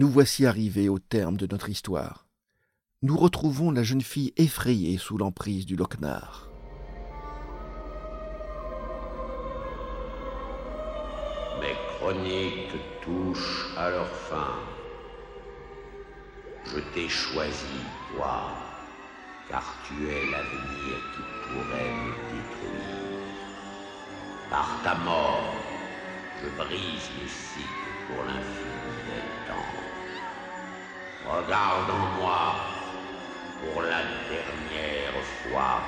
Nous 0.00 0.08
voici 0.08 0.46
arrivés 0.46 0.88
au 0.88 1.00
terme 1.00 1.36
de 1.36 1.48
notre 1.50 1.68
histoire. 1.68 2.28
Nous 3.02 3.16
retrouvons 3.16 3.72
la 3.72 3.82
jeune 3.82 4.00
fille 4.00 4.32
effrayée 4.36 4.96
sous 4.96 5.18
l'emprise 5.18 5.66
du 5.66 5.74
Lochnar. 5.74 6.48
Mes 11.60 11.74
chroniques 11.96 12.78
touchent 13.02 13.74
à 13.76 13.90
leur 13.90 14.06
fin. 14.06 14.54
Je 16.66 16.78
t'ai 16.94 17.08
choisi, 17.08 17.80
toi, 18.14 18.52
car 19.48 19.64
tu 19.88 19.94
es 20.06 20.30
l'avenir 20.30 20.94
qui 21.12 21.22
pourrait 21.42 21.92
me 22.04 22.12
détruire. 22.30 23.18
Par 24.48 24.80
ta 24.84 24.94
mort, 24.98 25.54
je 26.40 26.56
brise 26.56 27.10
les 27.20 27.28
cycles 27.28 27.90
pour 28.06 28.24
l'infini. 28.26 28.67
Regarde 31.28 31.90
en 31.90 32.22
moi 32.22 32.54
pour 33.60 33.82
la 33.82 34.00
dernière 34.30 35.22
fois. 35.42 35.82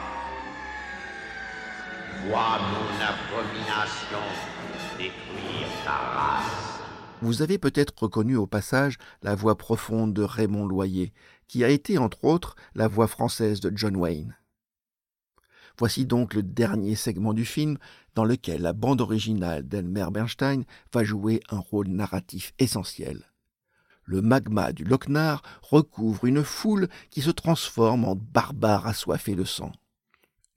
Vois 2.26 2.58
mon 2.58 2.90
abomination 3.00 4.20
détruire 4.98 5.68
ta 5.82 5.92
race. 5.92 6.80
Vous 7.22 7.40
avez 7.40 7.56
peut-être 7.56 8.02
reconnu 8.02 8.36
au 8.36 8.46
passage 8.46 8.98
la 9.22 9.34
voix 9.34 9.56
profonde 9.56 10.12
de 10.12 10.22
Raymond 10.22 10.66
Loyer, 10.66 11.14
qui 11.48 11.64
a 11.64 11.70
été 11.70 11.96
entre 11.96 12.26
autres 12.26 12.54
la 12.74 12.86
voix 12.86 13.06
française 13.06 13.60
de 13.60 13.72
John 13.74 13.96
Wayne. 13.96 14.36
Voici 15.78 16.04
donc 16.04 16.34
le 16.34 16.42
dernier 16.42 16.96
segment 16.96 17.32
du 17.32 17.46
film 17.46 17.78
dans 18.14 18.26
lequel 18.26 18.60
la 18.60 18.74
bande 18.74 19.00
originale 19.00 19.66
d'Elmer 19.66 20.08
Bernstein 20.12 20.64
va 20.92 21.02
jouer 21.02 21.40
un 21.48 21.60
rôle 21.60 21.88
narratif 21.88 22.52
essentiel. 22.58 23.29
Le 24.04 24.22
magma 24.22 24.72
du 24.72 24.84
Lochnar 24.84 25.42
recouvre 25.62 26.24
une 26.24 26.42
foule 26.42 26.88
qui 27.10 27.22
se 27.22 27.30
transforme 27.30 28.04
en 28.04 28.16
barbares 28.16 28.86
assoiffés 28.86 29.36
de 29.36 29.44
sang. 29.44 29.72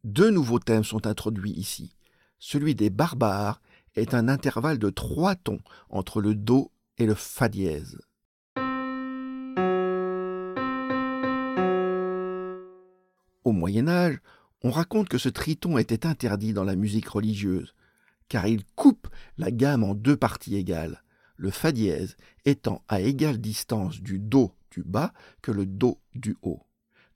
Deux 0.04 0.32
nouveaux 0.32 0.60
thèmes 0.60 0.84
sont 0.84 1.08
introduits 1.08 1.54
ici. 1.54 1.96
Celui 2.40 2.76
des 2.76 2.90
barbares 2.90 3.62
est 3.96 4.14
un 4.14 4.28
intervalle 4.28 4.80
de 4.80 4.90
trois 4.90 5.36
tons 5.36 5.60
entre 5.90 6.20
le 6.20 6.36
Do 6.36 6.72
et 6.98 7.06
le 7.06 7.16
Fa 7.16 7.48
dièse. 7.48 8.00
Au 13.44 13.52
Moyen 13.52 13.88
Âge, 13.88 14.20
on 14.62 14.72
raconte 14.72 15.10
que 15.10 15.18
ce 15.18 15.30
triton 15.30 15.78
était 15.78 16.06
interdit 16.06 16.54
dans 16.54 16.64
la 16.64 16.76
musique 16.76 17.10
religieuse, 17.10 17.76
car 18.30 18.48
il 18.48 18.64
coupe 18.76 19.08
la 19.38 19.52
gamme 19.52 19.84
en 19.84 19.94
deux 19.94 20.16
parties 20.16 20.56
égales, 20.56 21.04
le 21.44 21.52
Fa 21.52 21.74
dièse 21.74 22.16
étant 22.46 22.86
à 22.88 23.02
égale 23.02 23.38
distance 23.38 24.00
du 24.00 24.18
Do 24.18 24.54
du 24.72 24.82
bas 24.82 25.12
que 25.42 25.52
le 25.52 25.66
Do 25.66 26.00
du 26.16 26.38
haut. 26.42 26.62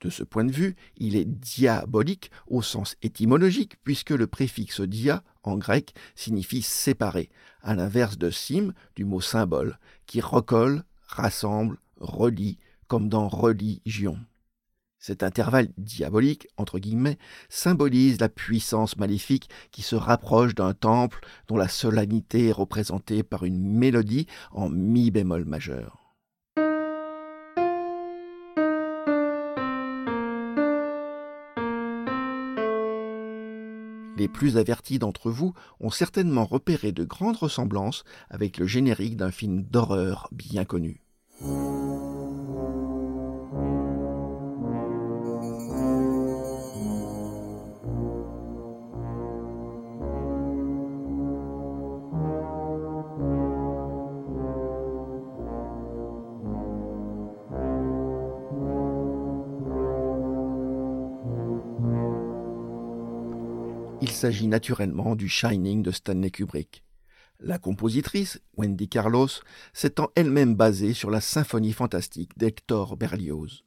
De 0.01 0.09
ce 0.09 0.21
point 0.21 0.43
de 0.43 0.51
vue, 0.51 0.75
il 0.97 1.15
est 1.15 1.23
diabolique 1.23 2.29
au 2.47 2.61
sens 2.61 2.97
étymologique, 3.01 3.77
puisque 3.85 4.09
le 4.09 4.27
préfixe 4.27 4.81
dia 4.81 5.23
en 5.43 5.57
grec 5.57 5.93
signifie 6.13 6.61
séparer, 6.61 7.29
à 7.61 7.73
l'inverse 7.73 8.17
de 8.17 8.29
sim 8.29 8.73
du 8.97 9.05
mot 9.05 9.21
symbole, 9.21 9.79
qui 10.07 10.19
recolle, 10.19 10.83
rassemble, 11.07 11.77
relie, 11.95 12.57
comme 12.89 13.07
dans 13.07 13.29
religion. 13.29 14.19
Cet 14.99 15.23
intervalle 15.23 15.69
diabolique, 15.77 16.47
entre 16.57 16.79
guillemets, 16.79 17.17
symbolise 17.49 18.19
la 18.19 18.29
puissance 18.29 18.97
maléfique 18.97 19.49
qui 19.71 19.81
se 19.81 19.95
rapproche 19.95 20.55
d'un 20.55 20.73
temple 20.73 21.19
dont 21.47 21.57
la 21.57 21.67
solennité 21.67 22.47
est 22.47 22.51
représentée 22.51 23.23
par 23.23 23.45
une 23.45 23.61
mélodie 23.61 24.27
en 24.51 24.69
mi 24.69 25.11
bémol 25.11 25.45
majeur. 25.45 26.07
Les 34.17 34.27
plus 34.27 34.57
avertis 34.57 34.97
d'entre 34.97 35.29
vous 35.29 35.53
ont 35.79 35.91
certainement 35.91 36.45
repéré 36.45 36.91
de 36.91 37.03
grandes 37.03 37.37
ressemblances 37.37 38.03
avec 38.31 38.57
le 38.57 38.65
générique 38.65 39.15
d'un 39.15 39.29
film 39.29 39.61
d'horreur 39.61 40.27
bien 40.31 40.65
connu. 40.65 41.01
S'agit 64.37 64.47
naturellement 64.47 65.15
du 65.15 65.29
Shining 65.29 65.81
de 65.81 65.89
Stanley 65.89 66.29
Kubrick. 66.29 66.83
La 67.39 67.57
compositrice, 67.57 68.39
Wendy 68.55 68.87
Carlos, 68.87 69.29
s'étant 69.73 70.09
elle-même 70.13 70.53
basée 70.53 70.93
sur 70.93 71.09
la 71.09 71.21
symphonie 71.21 71.73
fantastique 71.73 72.37
d'Hector 72.37 72.97
Berlioz. 72.97 73.63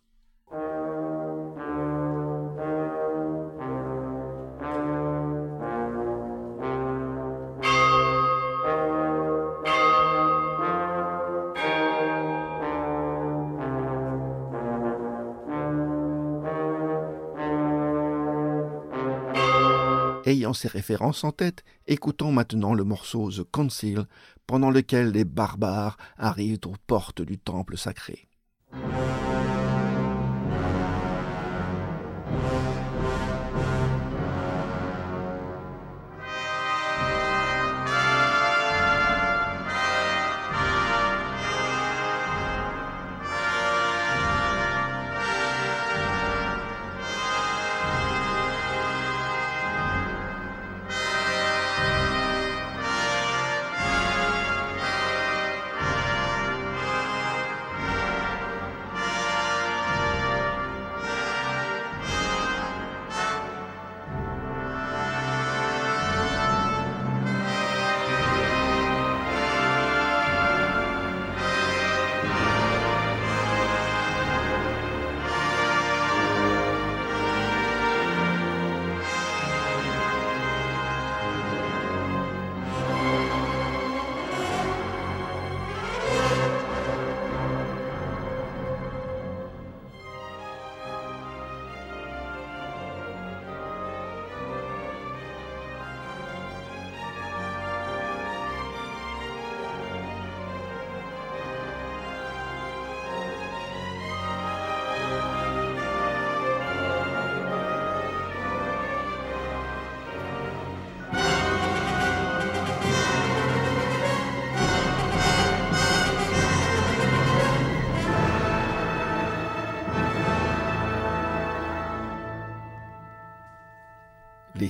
Ces 20.52 20.68
références 20.68 21.24
en 21.24 21.32
tête, 21.32 21.64
écoutons 21.86 22.32
maintenant 22.32 22.74
le 22.74 22.84
morceau 22.84 23.30
The 23.30 23.44
Council, 23.50 24.06
pendant 24.46 24.70
lequel 24.70 25.10
les 25.10 25.24
barbares 25.24 25.96
arrivent 26.16 26.60
aux 26.66 26.76
portes 26.86 27.22
du 27.22 27.38
temple 27.38 27.76
sacré. 27.76 28.29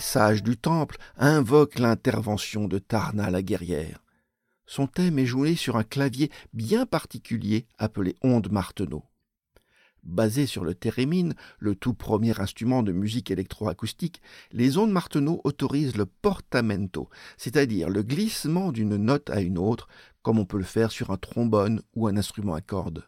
Sages 0.00 0.42
du 0.42 0.56
temple 0.56 0.96
invoquent 1.16 1.78
l'intervention 1.78 2.66
de 2.66 2.78
Tarna 2.78 3.30
la 3.30 3.42
guerrière. 3.42 4.02
Son 4.66 4.86
thème 4.86 5.18
est 5.18 5.26
joué 5.26 5.56
sur 5.56 5.76
un 5.76 5.82
clavier 5.82 6.30
bien 6.52 6.86
particulier 6.86 7.66
appelé 7.78 8.16
onde 8.22 8.50
marteneau. 8.52 9.04
Basé 10.02 10.46
sur 10.46 10.64
le 10.64 10.74
thérémine, 10.74 11.34
le 11.58 11.74
tout 11.74 11.92
premier 11.92 12.40
instrument 12.40 12.82
de 12.82 12.92
musique 12.92 13.30
électroacoustique, 13.30 14.22
les 14.50 14.78
ondes 14.78 14.92
marteneau 14.92 15.40
autorisent 15.44 15.96
le 15.96 16.06
portamento, 16.06 17.10
c'est-à-dire 17.36 17.90
le 17.90 18.02
glissement 18.02 18.72
d'une 18.72 18.96
note 18.96 19.28
à 19.28 19.40
une 19.40 19.58
autre, 19.58 19.88
comme 20.22 20.38
on 20.38 20.46
peut 20.46 20.58
le 20.58 20.64
faire 20.64 20.90
sur 20.90 21.10
un 21.10 21.16
trombone 21.16 21.82
ou 21.94 22.06
un 22.06 22.16
instrument 22.16 22.54
à 22.54 22.60
cordes. 22.60 23.04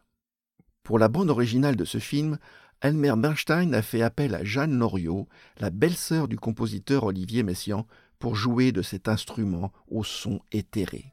Pour 0.82 0.98
la 0.98 1.08
bande 1.08 1.30
originale 1.30 1.76
de 1.76 1.84
ce 1.84 1.98
film, 1.98 2.38
Elmer 2.82 3.14
Bernstein 3.16 3.74
a 3.74 3.80
fait 3.80 4.02
appel 4.02 4.34
à 4.34 4.42
Jeanne 4.42 4.76
Loriot, 4.76 5.28
la 5.60 5.70
belle-sœur 5.70 6.26
du 6.26 6.36
compositeur 6.36 7.04
Olivier 7.04 7.44
Messiaen, 7.44 7.86
pour 8.18 8.34
jouer 8.34 8.72
de 8.72 8.82
cet 8.82 9.06
instrument 9.06 9.70
au 9.86 10.02
son 10.02 10.40
éthéré. 10.50 11.11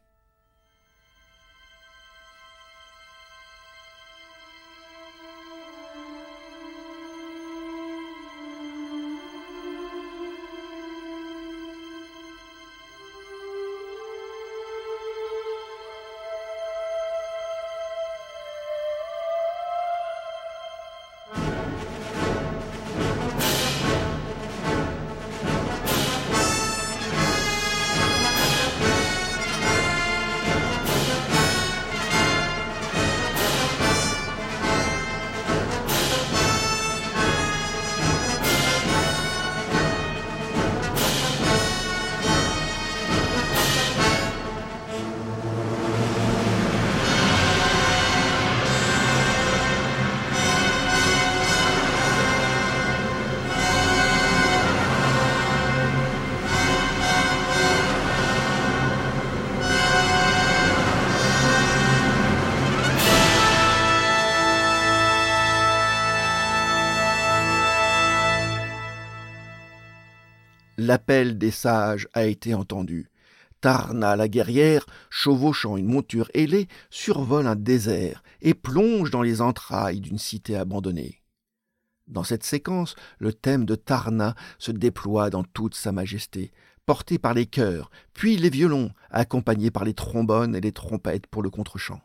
L'appel 70.90 71.38
des 71.38 71.52
sages 71.52 72.08
a 72.14 72.26
été 72.26 72.56
entendu. 72.56 73.12
Tarna 73.62 74.16
la 74.16 74.28
guerrière, 74.28 74.88
chevauchant 75.12 75.78
une 75.78 75.86
monture 75.86 76.32
ailée, 76.34 76.68
survole 76.90 77.46
un 77.46 77.56
désert 77.56 78.24
et 78.42 78.56
plonge 78.56 79.12
dans 79.12 79.22
les 79.22 79.40
entrailles 79.40 80.00
d'une 80.00 80.18
cité 80.18 80.56
abandonnée. 80.56 81.22
Dans 82.08 82.24
cette 82.24 82.44
séquence, 82.44 82.96
le 83.20 83.34
thème 83.34 83.66
de 83.66 83.76
Tarna 83.76 84.34
se 84.58 84.72
déploie 84.72 85.30
dans 85.30 85.44
toute 85.44 85.76
sa 85.76 85.92
majesté, 85.92 86.52
porté 86.88 87.20
par 87.20 87.36
les 87.36 87.46
chœurs, 87.46 87.92
puis 88.14 88.36
les 88.38 88.50
violons, 88.50 88.90
accompagnés 89.12 89.70
par 89.70 89.86
les 89.86 89.94
trombones 89.94 90.56
et 90.56 90.62
les 90.62 90.72
trompettes 90.72 91.28
pour 91.28 91.44
le 91.44 91.52
contre-champ. 91.52 92.02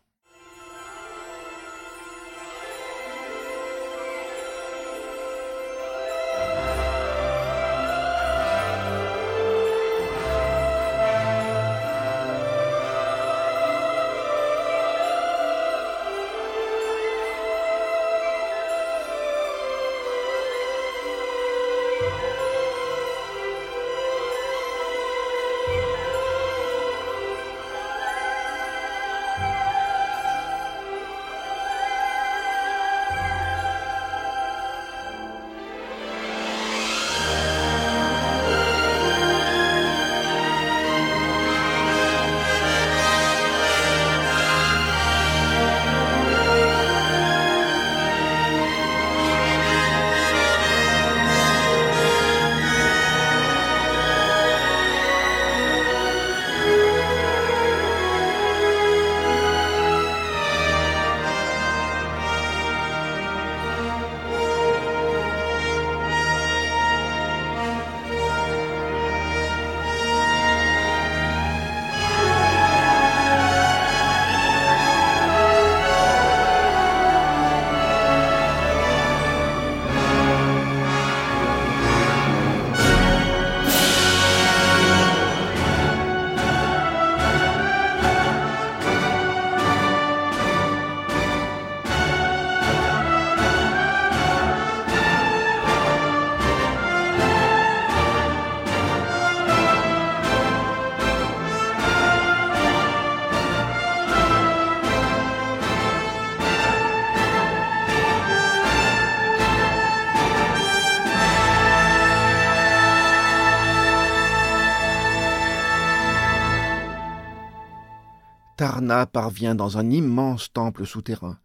Tarna 118.84 119.06
parvient 119.06 119.54
dans 119.54 119.78
un 119.78 119.90
immense 119.90 120.52
temple 120.52 120.84
souterrain, 120.84 121.38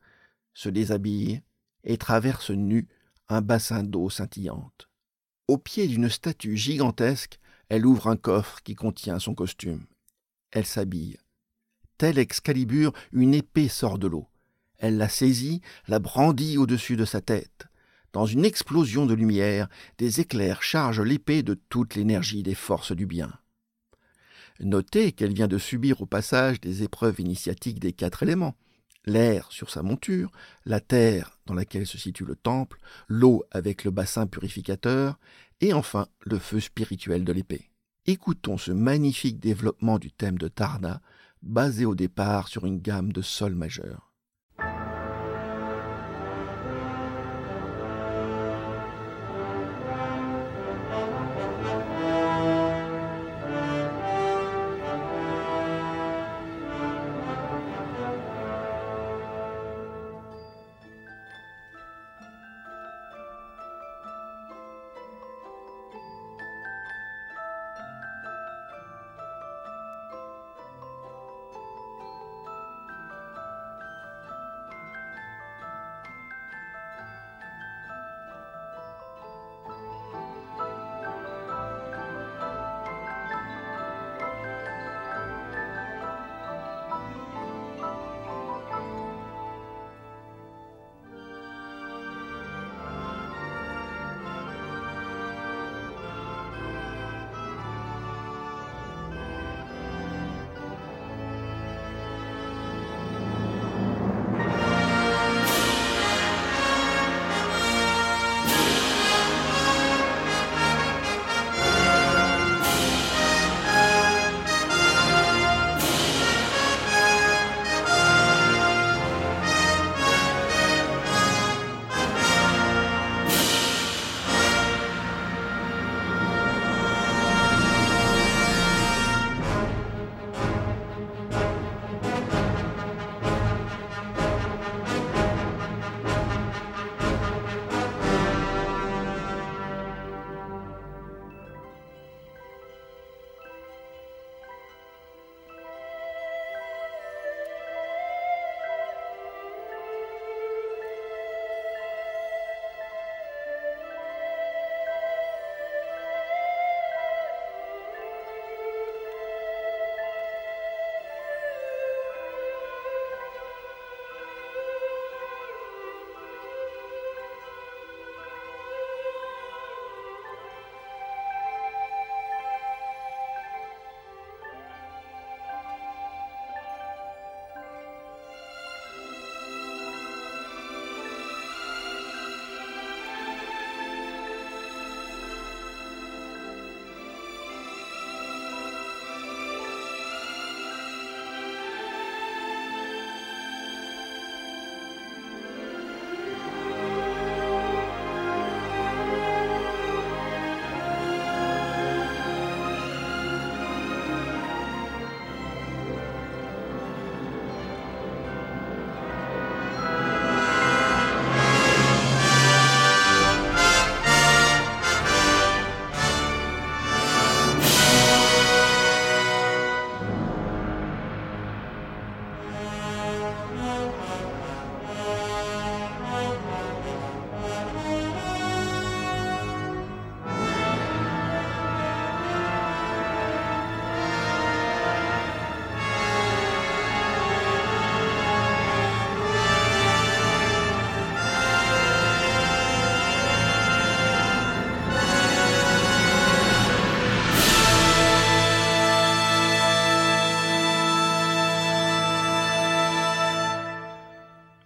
se 0.54 0.68
déshabille 0.68 1.42
et 1.86 1.98
traverse 1.98 2.50
nu 2.50 2.90
un 3.30 3.40
bassin 3.40 3.82
d'eau 3.82 4.10
scintillante. 4.10 4.90
Au 5.48 5.58
pied 5.58 5.88
d'une 5.88 6.10
statue 6.10 6.58
gigantesque, 6.58 7.40
elle 7.70 7.86
ouvre 7.86 8.08
un 8.08 8.18
coffre 8.18 8.62
qui 8.62 8.76
contient 8.76 9.20
son 9.20 9.36
costume. 9.36 9.86
Elle 10.52 10.66
s'habille. 10.66 11.18
Telle 11.98 12.18
Excalibur, 12.18 12.92
une 13.14 13.34
épée 13.34 13.70
sort 13.70 14.00
de 14.00 14.08
l'eau. 14.08 14.28
Elle 14.78 14.98
la 14.98 15.08
saisit, 15.08 15.62
la 15.88 16.00
brandit 16.00 16.58
au-dessus 16.58 16.98
de 16.98 17.06
sa 17.06 17.22
tête. 17.22 17.68
Dans 18.12 18.26
une 18.26 18.44
explosion 18.44 19.06
de 19.06 19.14
lumière, 19.14 19.70
des 19.98 20.20
éclairs 20.20 20.62
chargent 20.62 21.04
l'épée 21.04 21.42
de 21.42 21.54
toute 21.54 21.96
l'énergie 21.96 22.44
des 22.44 22.56
forces 22.56 22.92
du 22.92 23.06
bien. 23.06 23.39
Notez 24.60 25.12
qu'elle 25.12 25.34
vient 25.34 25.47
de 25.47 25.57
subir 25.57 26.01
au 26.01 26.05
passage 26.05 26.60
des 26.60 26.84
épreuves 26.84 27.20
initiatiques 27.20 27.80
des 27.80 27.93
quatre 27.93 28.24
éléments 28.24 28.55
l'air 29.05 29.47
sur 29.51 29.70
sa 29.70 29.84
monture, 29.84 30.32
la 30.66 30.80
terre 30.80 31.39
dans 31.45 31.53
laquelle 31.53 31.88
se 31.88 31.97
situe 31.97 32.26
le 32.26 32.36
temple, 32.36 32.80
l'eau 33.07 33.43
avec 33.51 33.84
le 33.84 33.91
bassin 33.91 34.28
purificateur, 34.28 35.20
et 35.62 35.74
enfin 35.74 36.07
le 36.22 36.39
feu 36.39 36.60
spirituel 36.60 37.26
de 37.26 37.34
l'épée. 37.34 37.70
Écoutons 38.05 38.57
ce 38.57 38.72
magnifique 38.72 39.39
développement 39.39 39.99
du 39.99 40.12
thème 40.12 40.38
de 40.38 40.47
Tarna, 40.47 41.01
basé 41.41 41.86
au 41.86 41.95
départ 41.95 42.47
sur 42.47 42.66
une 42.66 42.80
gamme 42.80 43.12
de 43.12 43.22
sol 43.22 43.55
majeur. 43.55 44.09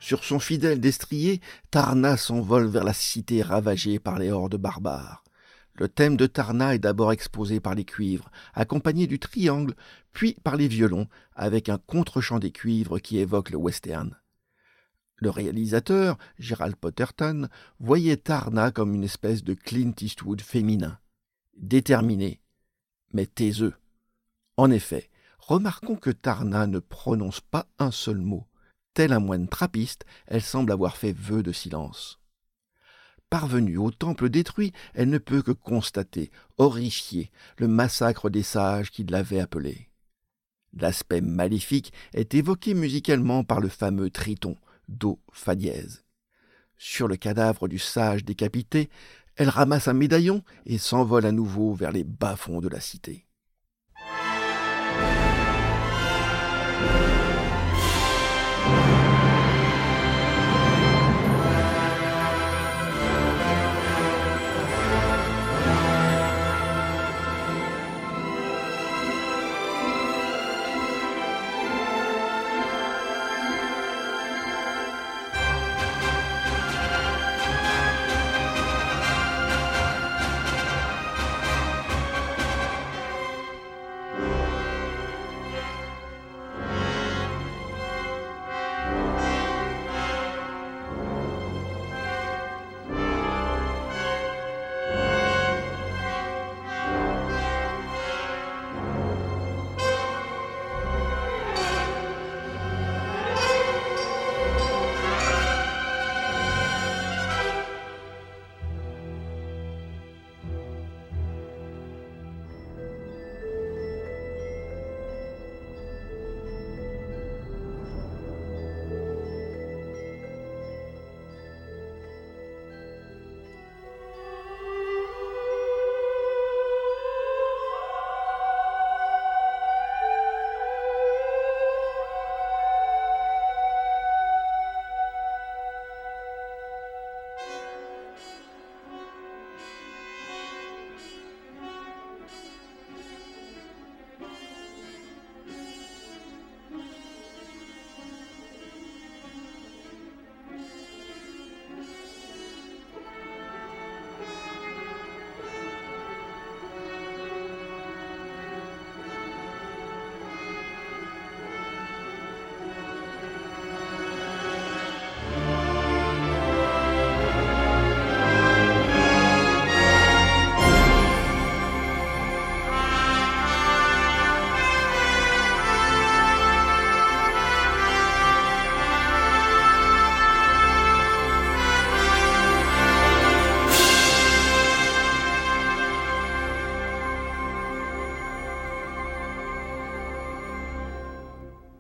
Sur 0.03 0.25
son 0.25 0.37
fidèle 0.37 0.81
destrier, 0.81 1.39
Tarna 1.71 2.17
s'envole 2.17 2.67
vers 2.67 2.83
la 2.83 2.91
cité 2.91 3.41
ravagée 3.41 3.99
par 3.99 4.19
les 4.19 4.31
hordes 4.31 4.57
barbares. 4.57 5.23
Le 5.75 5.87
thème 5.87 6.17
de 6.17 6.27
Tarna 6.27 6.75
est 6.75 6.79
d'abord 6.79 7.13
exposé 7.13 7.61
par 7.61 7.73
les 7.73 7.85
cuivres, 7.85 8.29
accompagné 8.53 9.07
du 9.07 9.17
triangle, 9.17 9.75
puis 10.11 10.35
par 10.43 10.57
les 10.57 10.67
violons, 10.67 11.07
avec 11.37 11.69
un 11.69 11.77
contre-champ 11.77 12.39
des 12.39 12.51
cuivres 12.51 12.99
qui 12.99 13.17
évoque 13.17 13.49
le 13.49 13.55
western. 13.55 14.19
Le 15.15 15.29
réalisateur, 15.29 16.17
Gerald 16.37 16.75
Potterton, 16.75 17.47
voyait 17.79 18.17
Tarna 18.17 18.71
comme 18.71 18.93
une 18.93 19.05
espèce 19.05 19.41
de 19.41 19.53
Clint 19.53 19.93
Eastwood 20.01 20.41
féminin, 20.41 20.99
déterminé, 21.55 22.41
mais 23.13 23.25
taiseux. 23.25 23.75
En 24.57 24.69
effet, 24.69 25.09
remarquons 25.39 25.95
que 25.95 26.09
Tarna 26.09 26.67
ne 26.67 26.79
prononce 26.79 27.39
pas 27.39 27.67
un 27.79 27.91
seul 27.91 28.17
mot. 28.17 28.45
Tel 28.93 29.11
un 29.11 29.19
moine 29.19 29.47
trappiste, 29.47 30.05
elle 30.27 30.41
semble 30.41 30.71
avoir 30.71 30.97
fait 30.97 31.13
vœu 31.13 31.41
de 31.41 31.51
silence. 31.51 32.19
Parvenue 33.29 33.77
au 33.77 33.89
temple 33.89 34.29
détruit, 34.29 34.71
elle 34.93 35.09
ne 35.09 35.17
peut 35.17 35.41
que 35.41 35.51
constater, 35.51 36.29
horrifiée, 36.59 37.31
le 37.57 37.67
massacre 37.67 38.29
des 38.29 38.43
sages 38.43 38.91
qui 38.91 39.03
l'avaient 39.03 39.39
appelée. 39.39 39.89
L'aspect 40.73 41.21
maléfique 41.21 41.91
est 42.13 42.35
évoqué 42.35 42.75
musicalement 42.75 43.43
par 43.43 43.59
le 43.59 43.69
fameux 43.69 44.11
triton, 44.11 44.55
do 44.87 45.19
fa 45.31 45.55
dièse. 45.55 46.03
Sur 46.77 47.07
le 47.07 47.15
cadavre 47.15 47.67
du 47.67 47.79
sage 47.79 48.23
décapité, 48.23 48.89
elle 49.35 49.49
ramasse 49.49 49.87
un 49.87 49.93
médaillon 49.93 50.43
et 50.67 50.77
s'envole 50.77 51.25
à 51.25 51.31
nouveau 51.31 51.73
vers 51.73 51.91
les 51.91 52.03
bas-fonds 52.03 52.59
de 52.59 52.67
la 52.67 52.79
cité. 52.79 53.25
you 58.73 59.02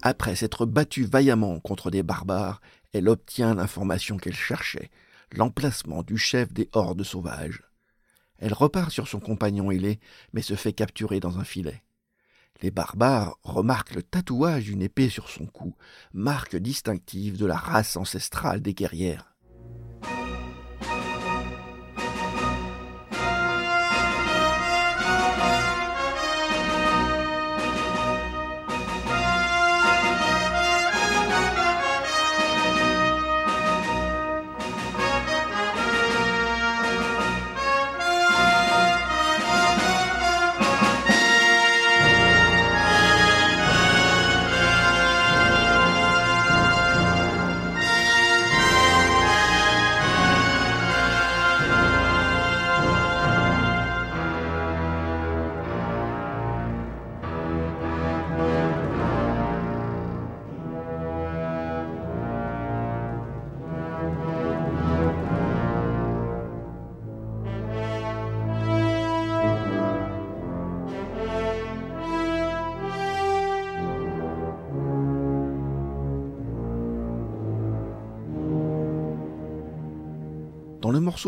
Après 0.05 0.35
s'être 0.35 0.65
battue 0.65 1.05
vaillamment 1.05 1.61
contre 1.61 1.89
des 1.89 2.03
barbares, 2.03 2.59
elle 2.91 3.07
obtient 3.07 3.55
l'information 3.55 4.17
qu'elle 4.17 4.35
cherchait, 4.35 4.91
l'emplacement 5.31 6.03
du 6.03 6.17
chef 6.17 6.51
des 6.51 6.67
hordes 6.73 7.03
sauvages. 7.03 7.63
Elle 8.37 8.51
repart 8.51 8.91
sur 8.91 9.07
son 9.07 9.21
compagnon 9.21 9.71
ailé, 9.71 10.01
mais 10.33 10.41
se 10.41 10.55
fait 10.55 10.73
capturer 10.73 11.21
dans 11.21 11.39
un 11.39 11.45
filet. 11.45 11.85
Les 12.61 12.69
barbares 12.69 13.37
remarquent 13.43 13.95
le 13.95 14.03
tatouage 14.03 14.65
d'une 14.65 14.81
épée 14.81 15.07
sur 15.07 15.29
son 15.29 15.45
cou, 15.45 15.73
marque 16.11 16.57
distinctive 16.57 17.37
de 17.37 17.45
la 17.45 17.55
race 17.55 17.95
ancestrale 17.95 18.61
des 18.61 18.73
guerrières. 18.73 19.32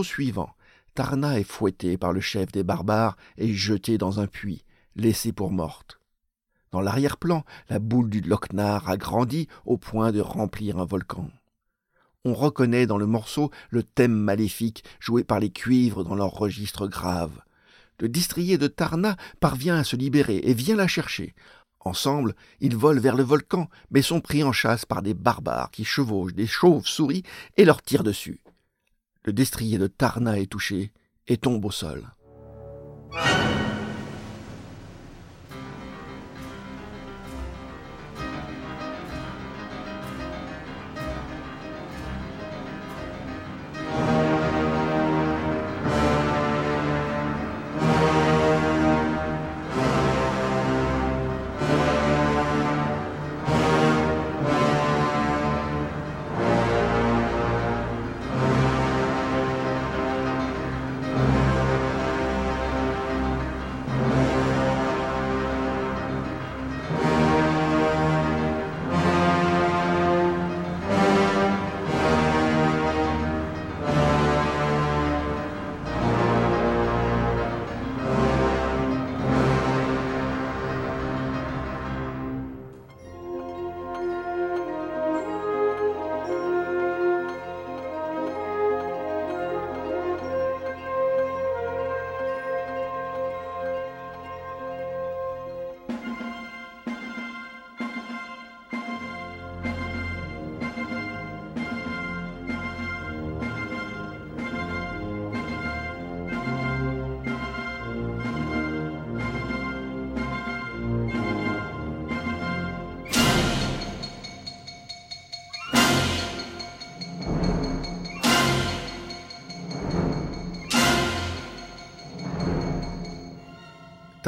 Suivant, 0.03 0.49
Tarna 0.93 1.39
est 1.39 1.43
fouettée 1.43 1.97
par 1.97 2.13
le 2.13 2.21
chef 2.21 2.51
des 2.51 2.63
barbares 2.63 3.17
et 3.37 3.53
jetée 3.53 3.97
dans 3.97 4.19
un 4.19 4.27
puits, 4.27 4.63
laissée 4.95 5.33
pour 5.33 5.51
morte. 5.51 5.99
Dans 6.71 6.81
l'arrière-plan, 6.81 7.43
la 7.69 7.79
boule 7.79 8.09
du 8.09 8.21
Lochnar 8.21 8.89
a 8.89 8.97
grandi 8.97 9.47
au 9.65 9.77
point 9.77 10.11
de 10.11 10.21
remplir 10.21 10.77
un 10.77 10.85
volcan. 10.85 11.29
On 12.25 12.33
reconnaît 12.33 12.87
dans 12.87 12.97
le 12.97 13.05
morceau 13.05 13.51
le 13.69 13.83
thème 13.83 14.15
maléfique 14.15 14.83
joué 14.99 15.23
par 15.23 15.39
les 15.39 15.51
cuivres 15.51 16.03
dans 16.03 16.15
leur 16.15 16.31
registre 16.31 16.87
grave. 16.87 17.41
Le 17.99 18.09
distrier 18.09 18.57
de 18.57 18.67
Tarna 18.67 19.15
parvient 19.39 19.77
à 19.77 19.83
se 19.83 19.95
libérer 19.95 20.37
et 20.43 20.53
vient 20.53 20.75
la 20.75 20.87
chercher. 20.87 21.35
Ensemble, 21.81 22.35
ils 22.61 22.75
volent 22.75 22.99
vers 22.99 23.15
le 23.15 23.23
volcan, 23.23 23.69
mais 23.91 24.01
sont 24.01 24.21
pris 24.21 24.43
en 24.43 24.51
chasse 24.51 24.85
par 24.85 25.01
des 25.03 25.13
barbares 25.13 25.71
qui 25.71 25.85
chevauchent 25.85 26.33
des 26.33 26.47
chauves-souris 26.47 27.23
et 27.57 27.63
leur 27.63 27.81
tirent 27.83 28.03
dessus. 28.03 28.41
Le 29.25 29.33
destrier 29.33 29.79
de 29.79 29.87
Tarna 29.87 30.37
est 30.37 30.45
touché 30.45 30.91
et 31.27 31.37
tombe 31.37 31.65
au 31.65 31.71
sol. 31.71 32.03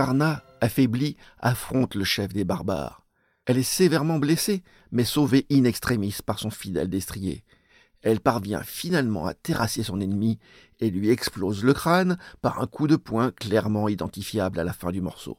Tarna, 0.07 0.41
affaiblie, 0.61 1.17
affronte 1.37 1.93
le 1.95 2.05
chef 2.05 2.31
des 2.31 2.45
barbares. 2.45 3.05
Elle 3.45 3.57
est 3.57 3.61
sévèrement 3.61 4.19
blessée, 4.19 4.63
mais 4.89 5.03
sauvée 5.03 5.45
in 5.51 5.65
extremis 5.65 6.15
par 6.25 6.39
son 6.39 6.49
fidèle 6.49 6.87
destrier. 6.87 7.43
Elle 8.03 8.21
parvient 8.21 8.63
finalement 8.63 9.25
à 9.25 9.33
terrasser 9.33 9.83
son 9.83 9.99
ennemi 9.99 10.39
et 10.79 10.91
lui 10.91 11.09
explose 11.09 11.61
le 11.61 11.73
crâne 11.73 12.17
par 12.41 12.61
un 12.61 12.67
coup 12.67 12.87
de 12.87 12.95
poing 12.95 13.31
clairement 13.31 13.89
identifiable 13.89 14.61
à 14.61 14.63
la 14.63 14.71
fin 14.71 14.93
du 14.93 15.01
morceau. 15.01 15.37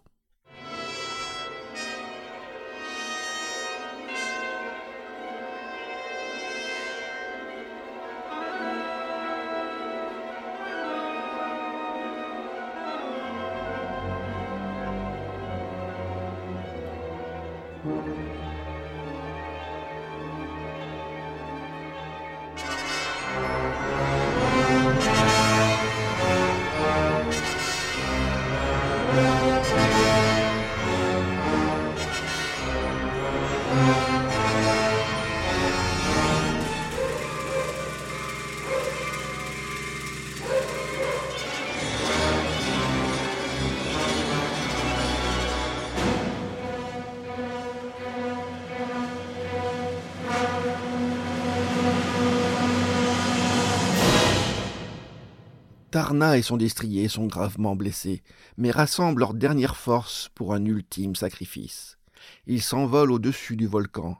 Tarna 55.99 56.39
et 56.39 56.43
son 56.43 56.57
destrier 56.57 57.09
sont 57.09 57.27
gravement 57.27 57.75
blessés, 57.75 58.23
mais 58.57 58.71
rassemblent 58.71 59.19
leurs 59.19 59.35
dernières 59.35 59.77
forces 59.77 60.31
pour 60.37 60.55
un 60.55 60.65
ultime 60.65 61.17
sacrifice. 61.17 61.99
Ils 62.47 62.63
s'envolent 62.63 63.11
au-dessus 63.11 63.57
du 63.57 63.67
volcan. 63.67 64.17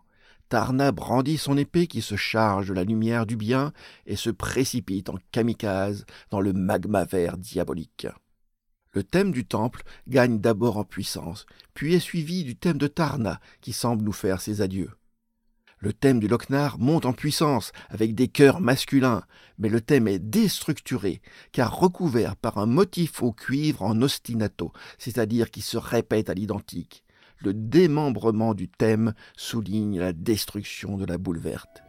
Tarna 0.49 0.91
brandit 0.91 1.39
son 1.39 1.57
épée 1.57 1.87
qui 1.87 2.03
se 2.03 2.17
charge 2.17 2.67
de 2.71 2.75
la 2.75 2.83
lumière 2.83 3.27
du 3.27 3.37
bien 3.37 3.73
et 4.07 4.17
se 4.17 4.31
précipite 4.31 5.09
en 5.09 5.19
kamikaze 5.31 6.05
dans 6.33 6.41
le 6.41 6.53
magma 6.53 7.05
vert 7.05 7.39
diabolique. 7.39 8.09
Le 8.93 9.05
thème 9.05 9.31
du 9.31 9.45
temple 9.45 9.85
gagne 10.09 10.41
d'abord 10.41 10.79
en 10.79 10.85
puissance, 10.85 11.47
puis 11.75 11.95
est 11.95 12.01
suivi 12.01 12.43
du 12.43 12.57
thème 12.57 12.79
de 12.79 12.89
Tarna 12.89 13.39
qui 13.61 13.73
semble 13.73 14.03
nous 14.03 14.11
faire 14.11 14.41
ses 14.41 14.63
adieux. 14.63 14.98
Le 15.81 15.93
thème 15.93 16.19
du 16.19 16.27
Lochnar 16.27 16.79
monte 16.79 17.07
en 17.07 17.13
puissance 17.13 17.73
avec 17.89 18.15
des 18.15 18.27
chœurs 18.27 18.61
masculins, 18.61 19.23
mais 19.59 19.69
le 19.69 19.81
thème 19.81 20.09
est 20.09 20.19
déstructuré, 20.19 21.23
car 21.53 21.79
recouvert 21.79 22.35
par 22.35 22.59
un 22.59 22.67
motif 22.67 23.23
au 23.23 23.33
cuivre 23.33 23.83
en 23.83 24.03
ostinato, 24.03 24.73
c'est-à-dire 24.99 25.51
qui 25.51 25.61
se 25.61 25.77
répète 25.77 26.31
à 26.31 26.35
l'identique. 26.35 27.05
Le 27.39 27.55
démembrement 27.55 28.55
du 28.55 28.69
thème 28.69 29.15
souligne 29.37 30.01
la 30.01 30.13
destruction 30.13 30.97
de 30.97 31.05
la 31.05 31.19
boule 31.19 31.39
verte. 31.39 31.83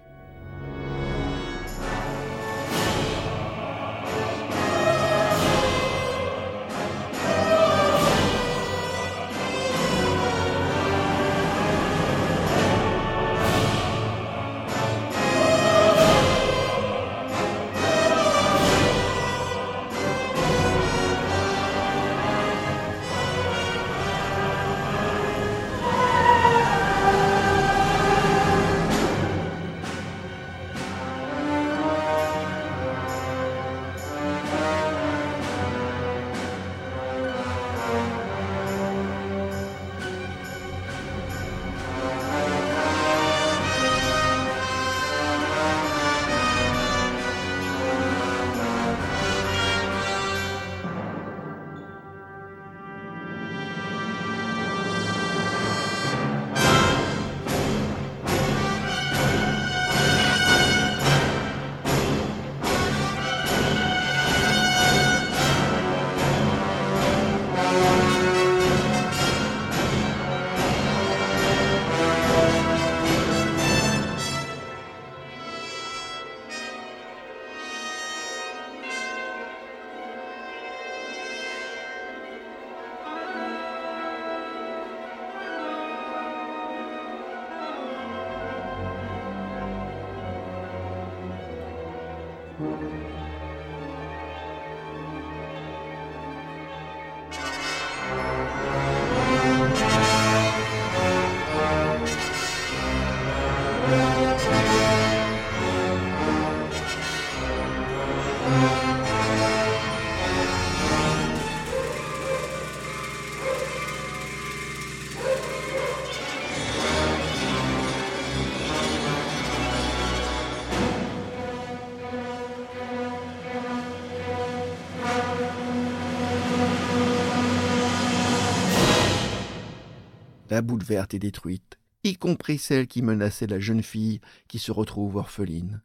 La 130.59 130.63
boule 130.63 130.83
verte 130.83 131.13
est 131.13 131.19
détruite, 131.19 131.79
y 132.03 132.17
compris 132.17 132.57
celle 132.57 132.87
qui 132.87 133.01
menaçait 133.01 133.47
la 133.47 133.61
jeune 133.61 133.81
fille 133.81 134.19
qui 134.49 134.59
se 134.59 134.73
retrouve 134.73 135.15
orpheline, 135.15 135.81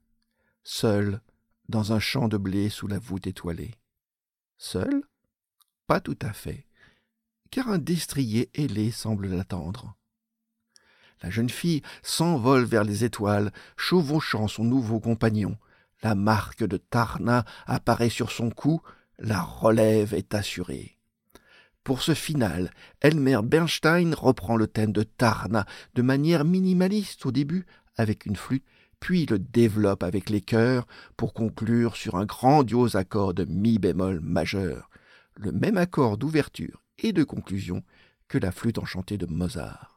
seule 0.64 1.20
dans 1.68 1.92
un 1.92 2.00
champ 2.00 2.26
de 2.26 2.36
blé 2.38 2.70
sous 2.70 2.88
la 2.88 2.98
voûte 2.98 3.28
étoilée. 3.28 3.76
Seule? 4.58 5.04
Pas 5.86 6.00
tout 6.00 6.18
à 6.20 6.32
fait, 6.32 6.66
car 7.52 7.68
un 7.68 7.78
destrier 7.78 8.50
ailé 8.54 8.90
semble 8.90 9.28
l'attendre. 9.28 9.96
La 11.22 11.30
jeune 11.30 11.50
fille 11.50 11.82
s'envole 12.02 12.64
vers 12.64 12.82
les 12.82 13.04
étoiles, 13.04 13.52
chevauchant 13.76 14.48
son 14.48 14.64
nouveau 14.64 14.98
compagnon. 14.98 15.56
La 16.02 16.16
marque 16.16 16.64
de 16.64 16.78
Tarna 16.78 17.44
apparaît 17.66 18.10
sur 18.10 18.32
son 18.32 18.50
cou, 18.50 18.82
la 19.20 19.40
relève 19.40 20.14
est 20.14 20.34
assurée. 20.34 20.93
Pour 21.84 22.00
ce 22.00 22.14
final, 22.14 22.70
Elmer 23.02 23.40
Bernstein 23.44 24.14
reprend 24.14 24.56
le 24.56 24.66
thème 24.66 24.92
de 24.92 25.02
Tarna 25.02 25.66
de 25.94 26.00
manière 26.00 26.46
minimaliste 26.46 27.26
au 27.26 27.30
début 27.30 27.66
avec 27.96 28.24
une 28.24 28.36
flûte, 28.36 28.64
puis 29.00 29.26
le 29.26 29.38
développe 29.38 30.02
avec 30.02 30.30
les 30.30 30.40
chœurs 30.40 30.86
pour 31.18 31.34
conclure 31.34 31.94
sur 31.94 32.16
un 32.16 32.24
grandiose 32.24 32.96
accord 32.96 33.34
de 33.34 33.44
mi 33.44 33.78
bémol 33.78 34.20
majeur, 34.20 34.88
le 35.36 35.52
même 35.52 35.76
accord 35.76 36.16
d'ouverture 36.16 36.82
et 36.98 37.12
de 37.12 37.22
conclusion 37.22 37.82
que 38.28 38.38
la 38.38 38.50
flûte 38.50 38.78
enchantée 38.78 39.18
de 39.18 39.26
Mozart. 39.26 39.93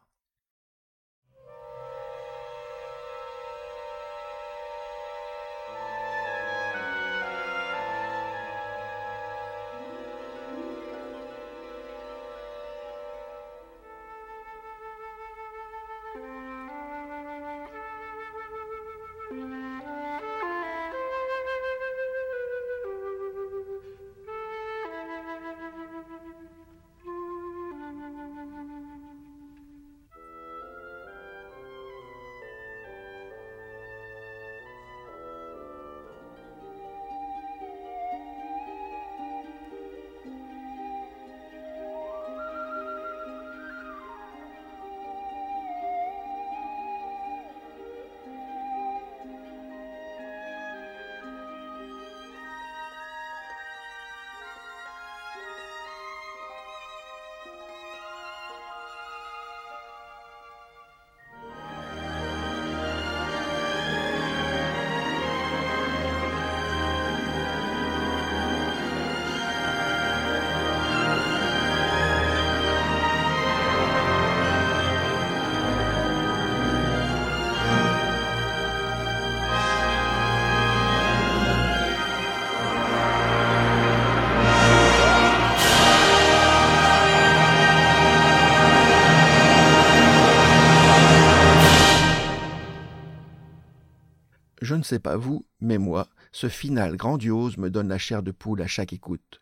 Sais 94.88 95.00
pas 95.00 95.18
vous, 95.18 95.46
mais 95.60 95.78
moi, 95.78 96.08
ce 96.32 96.48
final 96.48 96.96
grandiose 96.96 97.58
me 97.58 97.70
donne 97.70 97.90
la 97.90 97.98
chair 97.98 98.24
de 98.24 98.32
poule 98.32 98.62
à 98.62 98.68
chaque 98.68 98.94
écoute. 98.94 99.42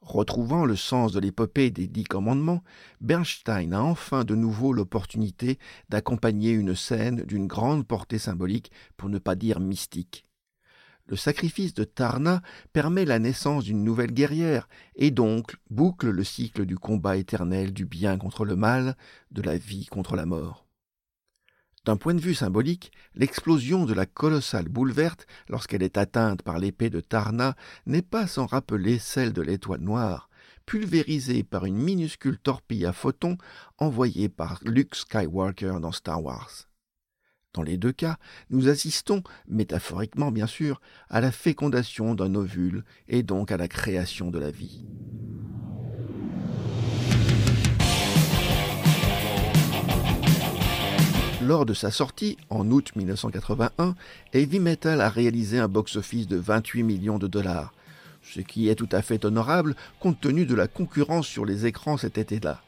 Retrouvant 0.00 0.64
le 0.64 0.76
sens 0.76 1.12
de 1.12 1.20
l'épopée 1.20 1.70
des 1.70 1.86
dix 1.86 2.04
commandements, 2.04 2.64
Bernstein 3.00 3.74
a 3.74 3.82
enfin 3.82 4.24
de 4.24 4.34
nouveau 4.34 4.72
l'opportunité 4.72 5.58
d'accompagner 5.90 6.52
une 6.52 6.74
scène 6.74 7.22
d'une 7.24 7.46
grande 7.46 7.86
portée 7.86 8.18
symbolique, 8.18 8.72
pour 8.96 9.10
ne 9.10 9.18
pas 9.18 9.34
dire 9.34 9.60
mystique. 9.60 10.24
Le 11.06 11.16
sacrifice 11.16 11.74
de 11.74 11.84
Tarna 11.84 12.40
permet 12.72 13.04
la 13.04 13.18
naissance 13.18 13.64
d'une 13.64 13.84
nouvelle 13.84 14.12
guerrière, 14.12 14.68
et 14.96 15.10
donc 15.10 15.56
boucle 15.70 16.08
le 16.08 16.24
cycle 16.24 16.64
du 16.64 16.78
combat 16.78 17.18
éternel 17.18 17.74
du 17.74 17.84
bien 17.84 18.16
contre 18.16 18.46
le 18.46 18.56
mal, 18.56 18.96
de 19.30 19.42
la 19.42 19.58
vie 19.58 19.86
contre 19.86 20.16
la 20.16 20.24
mort. 20.24 20.61
D'un 21.84 21.96
point 21.96 22.14
de 22.14 22.20
vue 22.20 22.34
symbolique, 22.34 22.92
l'explosion 23.16 23.86
de 23.86 23.92
la 23.92 24.06
colossale 24.06 24.68
boule 24.68 24.92
verte, 24.92 25.26
lorsqu'elle 25.48 25.82
est 25.82 25.98
atteinte 25.98 26.42
par 26.42 26.60
l'épée 26.60 26.90
de 26.90 27.00
Tarna, 27.00 27.56
n'est 27.86 28.02
pas 28.02 28.28
sans 28.28 28.46
rappeler 28.46 29.00
celle 29.00 29.32
de 29.32 29.42
l'étoile 29.42 29.80
noire, 29.80 30.30
pulvérisée 30.64 31.42
par 31.42 31.64
une 31.64 31.78
minuscule 31.78 32.38
torpille 32.38 32.86
à 32.86 32.92
photons 32.92 33.36
envoyée 33.78 34.28
par 34.28 34.60
Luke 34.62 34.94
Skywalker 34.94 35.78
dans 35.80 35.90
Star 35.90 36.22
Wars. 36.22 36.68
Dans 37.52 37.62
les 37.62 37.78
deux 37.78 37.92
cas, 37.92 38.16
nous 38.48 38.68
assistons, 38.68 39.24
métaphoriquement 39.48 40.30
bien 40.30 40.46
sûr, 40.46 40.80
à 41.10 41.20
la 41.20 41.32
fécondation 41.32 42.14
d'un 42.14 42.36
ovule 42.36 42.84
et 43.08 43.24
donc 43.24 43.50
à 43.50 43.56
la 43.56 43.66
création 43.66 44.30
de 44.30 44.38
la 44.38 44.52
vie. 44.52 44.86
Lors 51.46 51.66
de 51.66 51.74
sa 51.74 51.90
sortie, 51.90 52.36
en 52.50 52.70
août 52.70 52.92
1981, 52.94 53.96
Heavy 54.32 54.60
Metal 54.60 55.00
a 55.00 55.08
réalisé 55.08 55.58
un 55.58 55.66
box-office 55.66 56.28
de 56.28 56.36
28 56.36 56.84
millions 56.84 57.18
de 57.18 57.26
dollars, 57.26 57.74
ce 58.22 58.40
qui 58.40 58.68
est 58.68 58.76
tout 58.76 58.88
à 58.92 59.02
fait 59.02 59.24
honorable 59.24 59.74
compte 59.98 60.20
tenu 60.20 60.46
de 60.46 60.54
la 60.54 60.68
concurrence 60.68 61.26
sur 61.26 61.44
les 61.44 61.66
écrans 61.66 61.96
cet 61.96 62.16
été-là. 62.16 62.62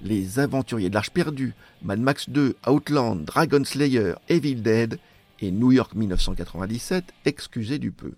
Les 0.00 0.38
Aventuriers 0.38 0.88
de 0.88 0.94
l'Arche 0.94 1.10
perdue, 1.10 1.54
Mad 1.82 2.00
Max 2.00 2.30
2, 2.30 2.56
Outland, 2.66 3.22
Dragon 3.22 3.62
Slayer, 3.64 4.14
Evil 4.30 4.62
Dead 4.62 4.98
et 5.40 5.50
New 5.50 5.72
York 5.72 5.94
1997, 5.94 7.04
excusez 7.26 7.78
du 7.78 7.92
peu. 7.92 8.12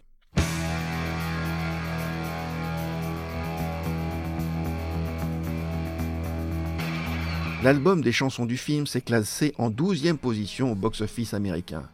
L'album 7.64 8.02
des 8.02 8.12
chansons 8.12 8.46
du 8.46 8.56
film 8.56 8.86
s'est 8.86 9.00
classé 9.00 9.52
en 9.58 9.68
12e 9.68 10.16
position 10.16 10.70
au 10.70 10.74
box-office 10.76 11.34
américain. 11.34 11.88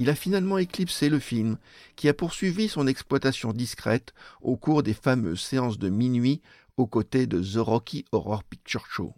Il 0.00 0.10
a 0.10 0.16
finalement 0.16 0.58
éclipsé 0.58 1.08
le 1.08 1.20
film, 1.20 1.58
qui 1.94 2.08
a 2.08 2.14
poursuivi 2.14 2.68
son 2.68 2.88
exploitation 2.88 3.52
discrète 3.52 4.12
au 4.42 4.56
cours 4.56 4.82
des 4.82 4.92
fameuses 4.92 5.42
séances 5.42 5.78
de 5.78 5.88
minuit 5.90 6.40
aux 6.76 6.88
côtés 6.88 7.28
de 7.28 7.40
The 7.40 7.58
Rocky 7.58 8.04
Horror 8.10 8.42
Picture 8.42 8.84
Show. 8.86 9.14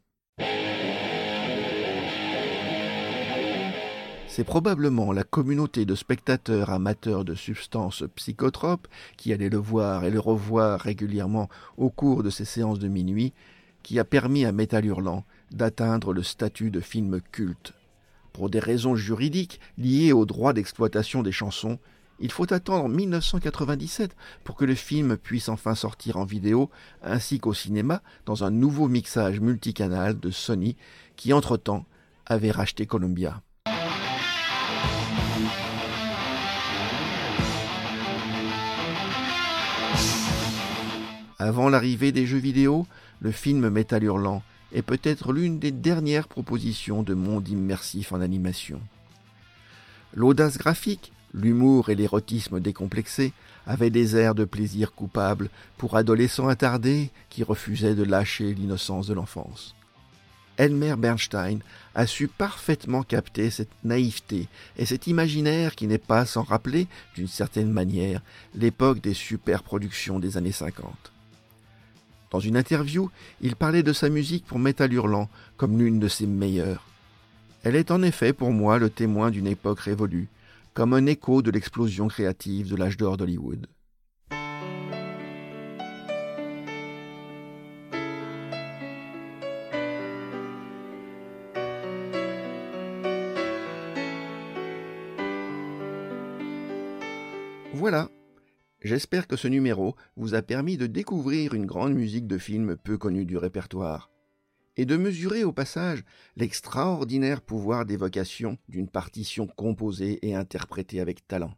C'est 4.28 4.44
probablement 4.44 5.12
la 5.12 5.24
communauté 5.24 5.86
de 5.86 5.94
spectateurs 5.94 6.68
amateurs 6.68 7.24
de 7.24 7.34
substances 7.34 8.04
psychotropes 8.16 8.88
qui 9.16 9.32
allaient 9.32 9.48
le 9.48 9.56
voir 9.56 10.04
et 10.04 10.10
le 10.10 10.20
revoir 10.20 10.80
régulièrement 10.80 11.48
au 11.78 11.88
cours 11.88 12.22
de 12.22 12.28
ces 12.28 12.44
séances 12.44 12.78
de 12.78 12.88
minuit 12.88 13.32
qui 13.82 13.98
a 13.98 14.04
permis 14.04 14.44
à 14.44 14.52
Metal 14.52 14.84
Hurlant 14.84 15.24
d'atteindre 15.54 16.12
le 16.12 16.22
statut 16.22 16.70
de 16.70 16.80
film 16.80 17.20
culte. 17.32 17.74
Pour 18.32 18.48
des 18.48 18.58
raisons 18.58 18.96
juridiques 18.96 19.60
liées 19.76 20.12
au 20.12 20.24
droit 20.24 20.52
d'exploitation 20.52 21.22
des 21.22 21.32
chansons, 21.32 21.78
il 22.18 22.30
faut 22.30 22.52
attendre 22.52 22.88
1997 22.88 24.14
pour 24.44 24.56
que 24.56 24.64
le 24.64 24.74
film 24.74 25.16
puisse 25.16 25.48
enfin 25.48 25.74
sortir 25.74 26.16
en 26.16 26.24
vidéo 26.24 26.70
ainsi 27.02 27.40
qu'au 27.40 27.52
cinéma 27.52 28.02
dans 28.26 28.44
un 28.44 28.50
nouveau 28.50 28.88
mixage 28.88 29.40
multicanal 29.40 30.18
de 30.18 30.30
Sony 30.30 30.76
qui 31.16 31.32
entre-temps 31.32 31.84
avait 32.26 32.52
racheté 32.52 32.86
Columbia. 32.86 33.42
Avant 41.38 41.68
l'arrivée 41.68 42.12
des 42.12 42.24
jeux 42.24 42.38
vidéo, 42.38 42.86
le 43.20 43.32
film 43.32 43.68
Métal 43.68 44.04
Hurlant 44.04 44.44
est 44.72 44.82
peut-être 44.82 45.32
l'une 45.32 45.58
des 45.58 45.70
dernières 45.70 46.28
propositions 46.28 47.02
de 47.02 47.14
monde 47.14 47.48
immersif 47.48 48.12
en 48.12 48.20
animation. 48.20 48.80
L'audace 50.14 50.58
graphique, 50.58 51.12
l'humour 51.34 51.88
et 51.88 51.94
l'érotisme 51.94 52.60
décomplexé 52.60 53.32
avaient 53.66 53.90
des 53.90 54.16
airs 54.16 54.34
de 54.34 54.44
plaisir 54.44 54.92
coupable 54.92 55.48
pour 55.78 55.96
adolescents 55.96 56.48
attardés 56.48 57.10
qui 57.30 57.42
refusaient 57.42 57.94
de 57.94 58.02
lâcher 58.02 58.54
l'innocence 58.54 59.06
de 59.06 59.14
l'enfance. 59.14 59.74
Elmer 60.58 60.96
Bernstein 60.98 61.60
a 61.94 62.06
su 62.06 62.28
parfaitement 62.28 63.02
capter 63.02 63.50
cette 63.50 63.70
naïveté 63.84 64.48
et 64.76 64.84
cet 64.84 65.06
imaginaire 65.06 65.74
qui 65.74 65.86
n'est 65.86 65.98
pas 65.98 66.26
sans 66.26 66.42
rappeler, 66.42 66.88
d'une 67.14 67.28
certaine 67.28 67.70
manière, 67.70 68.20
l'époque 68.54 69.00
des 69.00 69.14
superproductions 69.14 70.18
des 70.18 70.36
années 70.36 70.52
50. 70.52 71.12
Dans 72.32 72.40
une 72.40 72.56
interview, 72.56 73.10
il 73.42 73.56
parlait 73.56 73.82
de 73.82 73.92
sa 73.92 74.08
musique 74.08 74.46
pour 74.46 74.58
Metal 74.58 74.90
Hurlant 74.90 75.28
comme 75.58 75.78
l'une 75.78 76.00
de 76.00 76.08
ses 76.08 76.26
meilleures. 76.26 76.82
Elle 77.62 77.76
est 77.76 77.90
en 77.90 78.02
effet 78.02 78.32
pour 78.32 78.52
moi 78.52 78.78
le 78.78 78.88
témoin 78.88 79.30
d'une 79.30 79.46
époque 79.46 79.80
révolue, 79.80 80.28
comme 80.72 80.94
un 80.94 81.04
écho 81.04 81.42
de 81.42 81.50
l'explosion 81.50 82.08
créative 82.08 82.70
de 82.70 82.76
l'âge 82.76 82.96
d'or 82.96 83.18
d'Hollywood. 83.18 83.66
Voilà, 97.74 98.08
J'espère 98.84 99.28
que 99.28 99.36
ce 99.36 99.46
numéro 99.46 99.94
vous 100.16 100.34
a 100.34 100.42
permis 100.42 100.76
de 100.76 100.88
découvrir 100.88 101.54
une 101.54 101.66
grande 101.66 101.94
musique 101.94 102.26
de 102.26 102.36
film 102.36 102.76
peu 102.76 102.98
connue 102.98 103.24
du 103.24 103.36
répertoire, 103.36 104.10
et 104.76 104.86
de 104.86 104.96
mesurer 104.96 105.44
au 105.44 105.52
passage 105.52 106.02
l'extraordinaire 106.36 107.42
pouvoir 107.42 107.86
d'évocation 107.86 108.58
d'une 108.68 108.88
partition 108.88 109.46
composée 109.46 110.18
et 110.26 110.34
interprétée 110.34 111.00
avec 111.00 111.28
talent. 111.28 111.54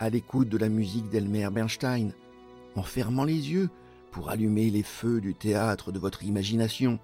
À 0.00 0.10
l'écoute 0.10 0.50
de 0.50 0.58
la 0.58 0.68
musique 0.68 1.08
d'Elmer 1.08 1.48
Bernstein, 1.50 2.12
en 2.76 2.82
fermant 2.82 3.24
les 3.24 3.50
yeux 3.50 3.70
pour 4.10 4.28
allumer 4.28 4.68
les 4.68 4.82
feux 4.82 5.22
du 5.22 5.34
théâtre 5.34 5.92
de 5.92 5.98
votre 5.98 6.24
imagination, 6.24 6.98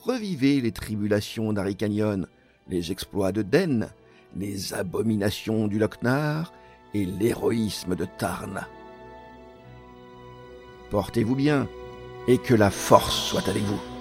revivez 0.00 0.62
les 0.62 0.72
tribulations 0.72 1.52
d'Harry 1.52 1.76
les 2.68 2.90
exploits 2.90 3.32
de 3.32 3.42
Den, 3.42 3.90
les 4.38 4.74
abominations 4.74 5.66
du 5.66 5.78
Lochnar 5.78 6.52
et 6.94 7.04
l'héroïsme 7.04 7.94
de 7.94 8.04
Tarn. 8.04 8.66
Portez-vous 10.90 11.34
bien 11.34 11.68
et 12.28 12.38
que 12.38 12.54
la 12.54 12.70
force 12.70 13.16
soit 13.16 13.48
avec 13.48 13.62
vous. 13.62 13.95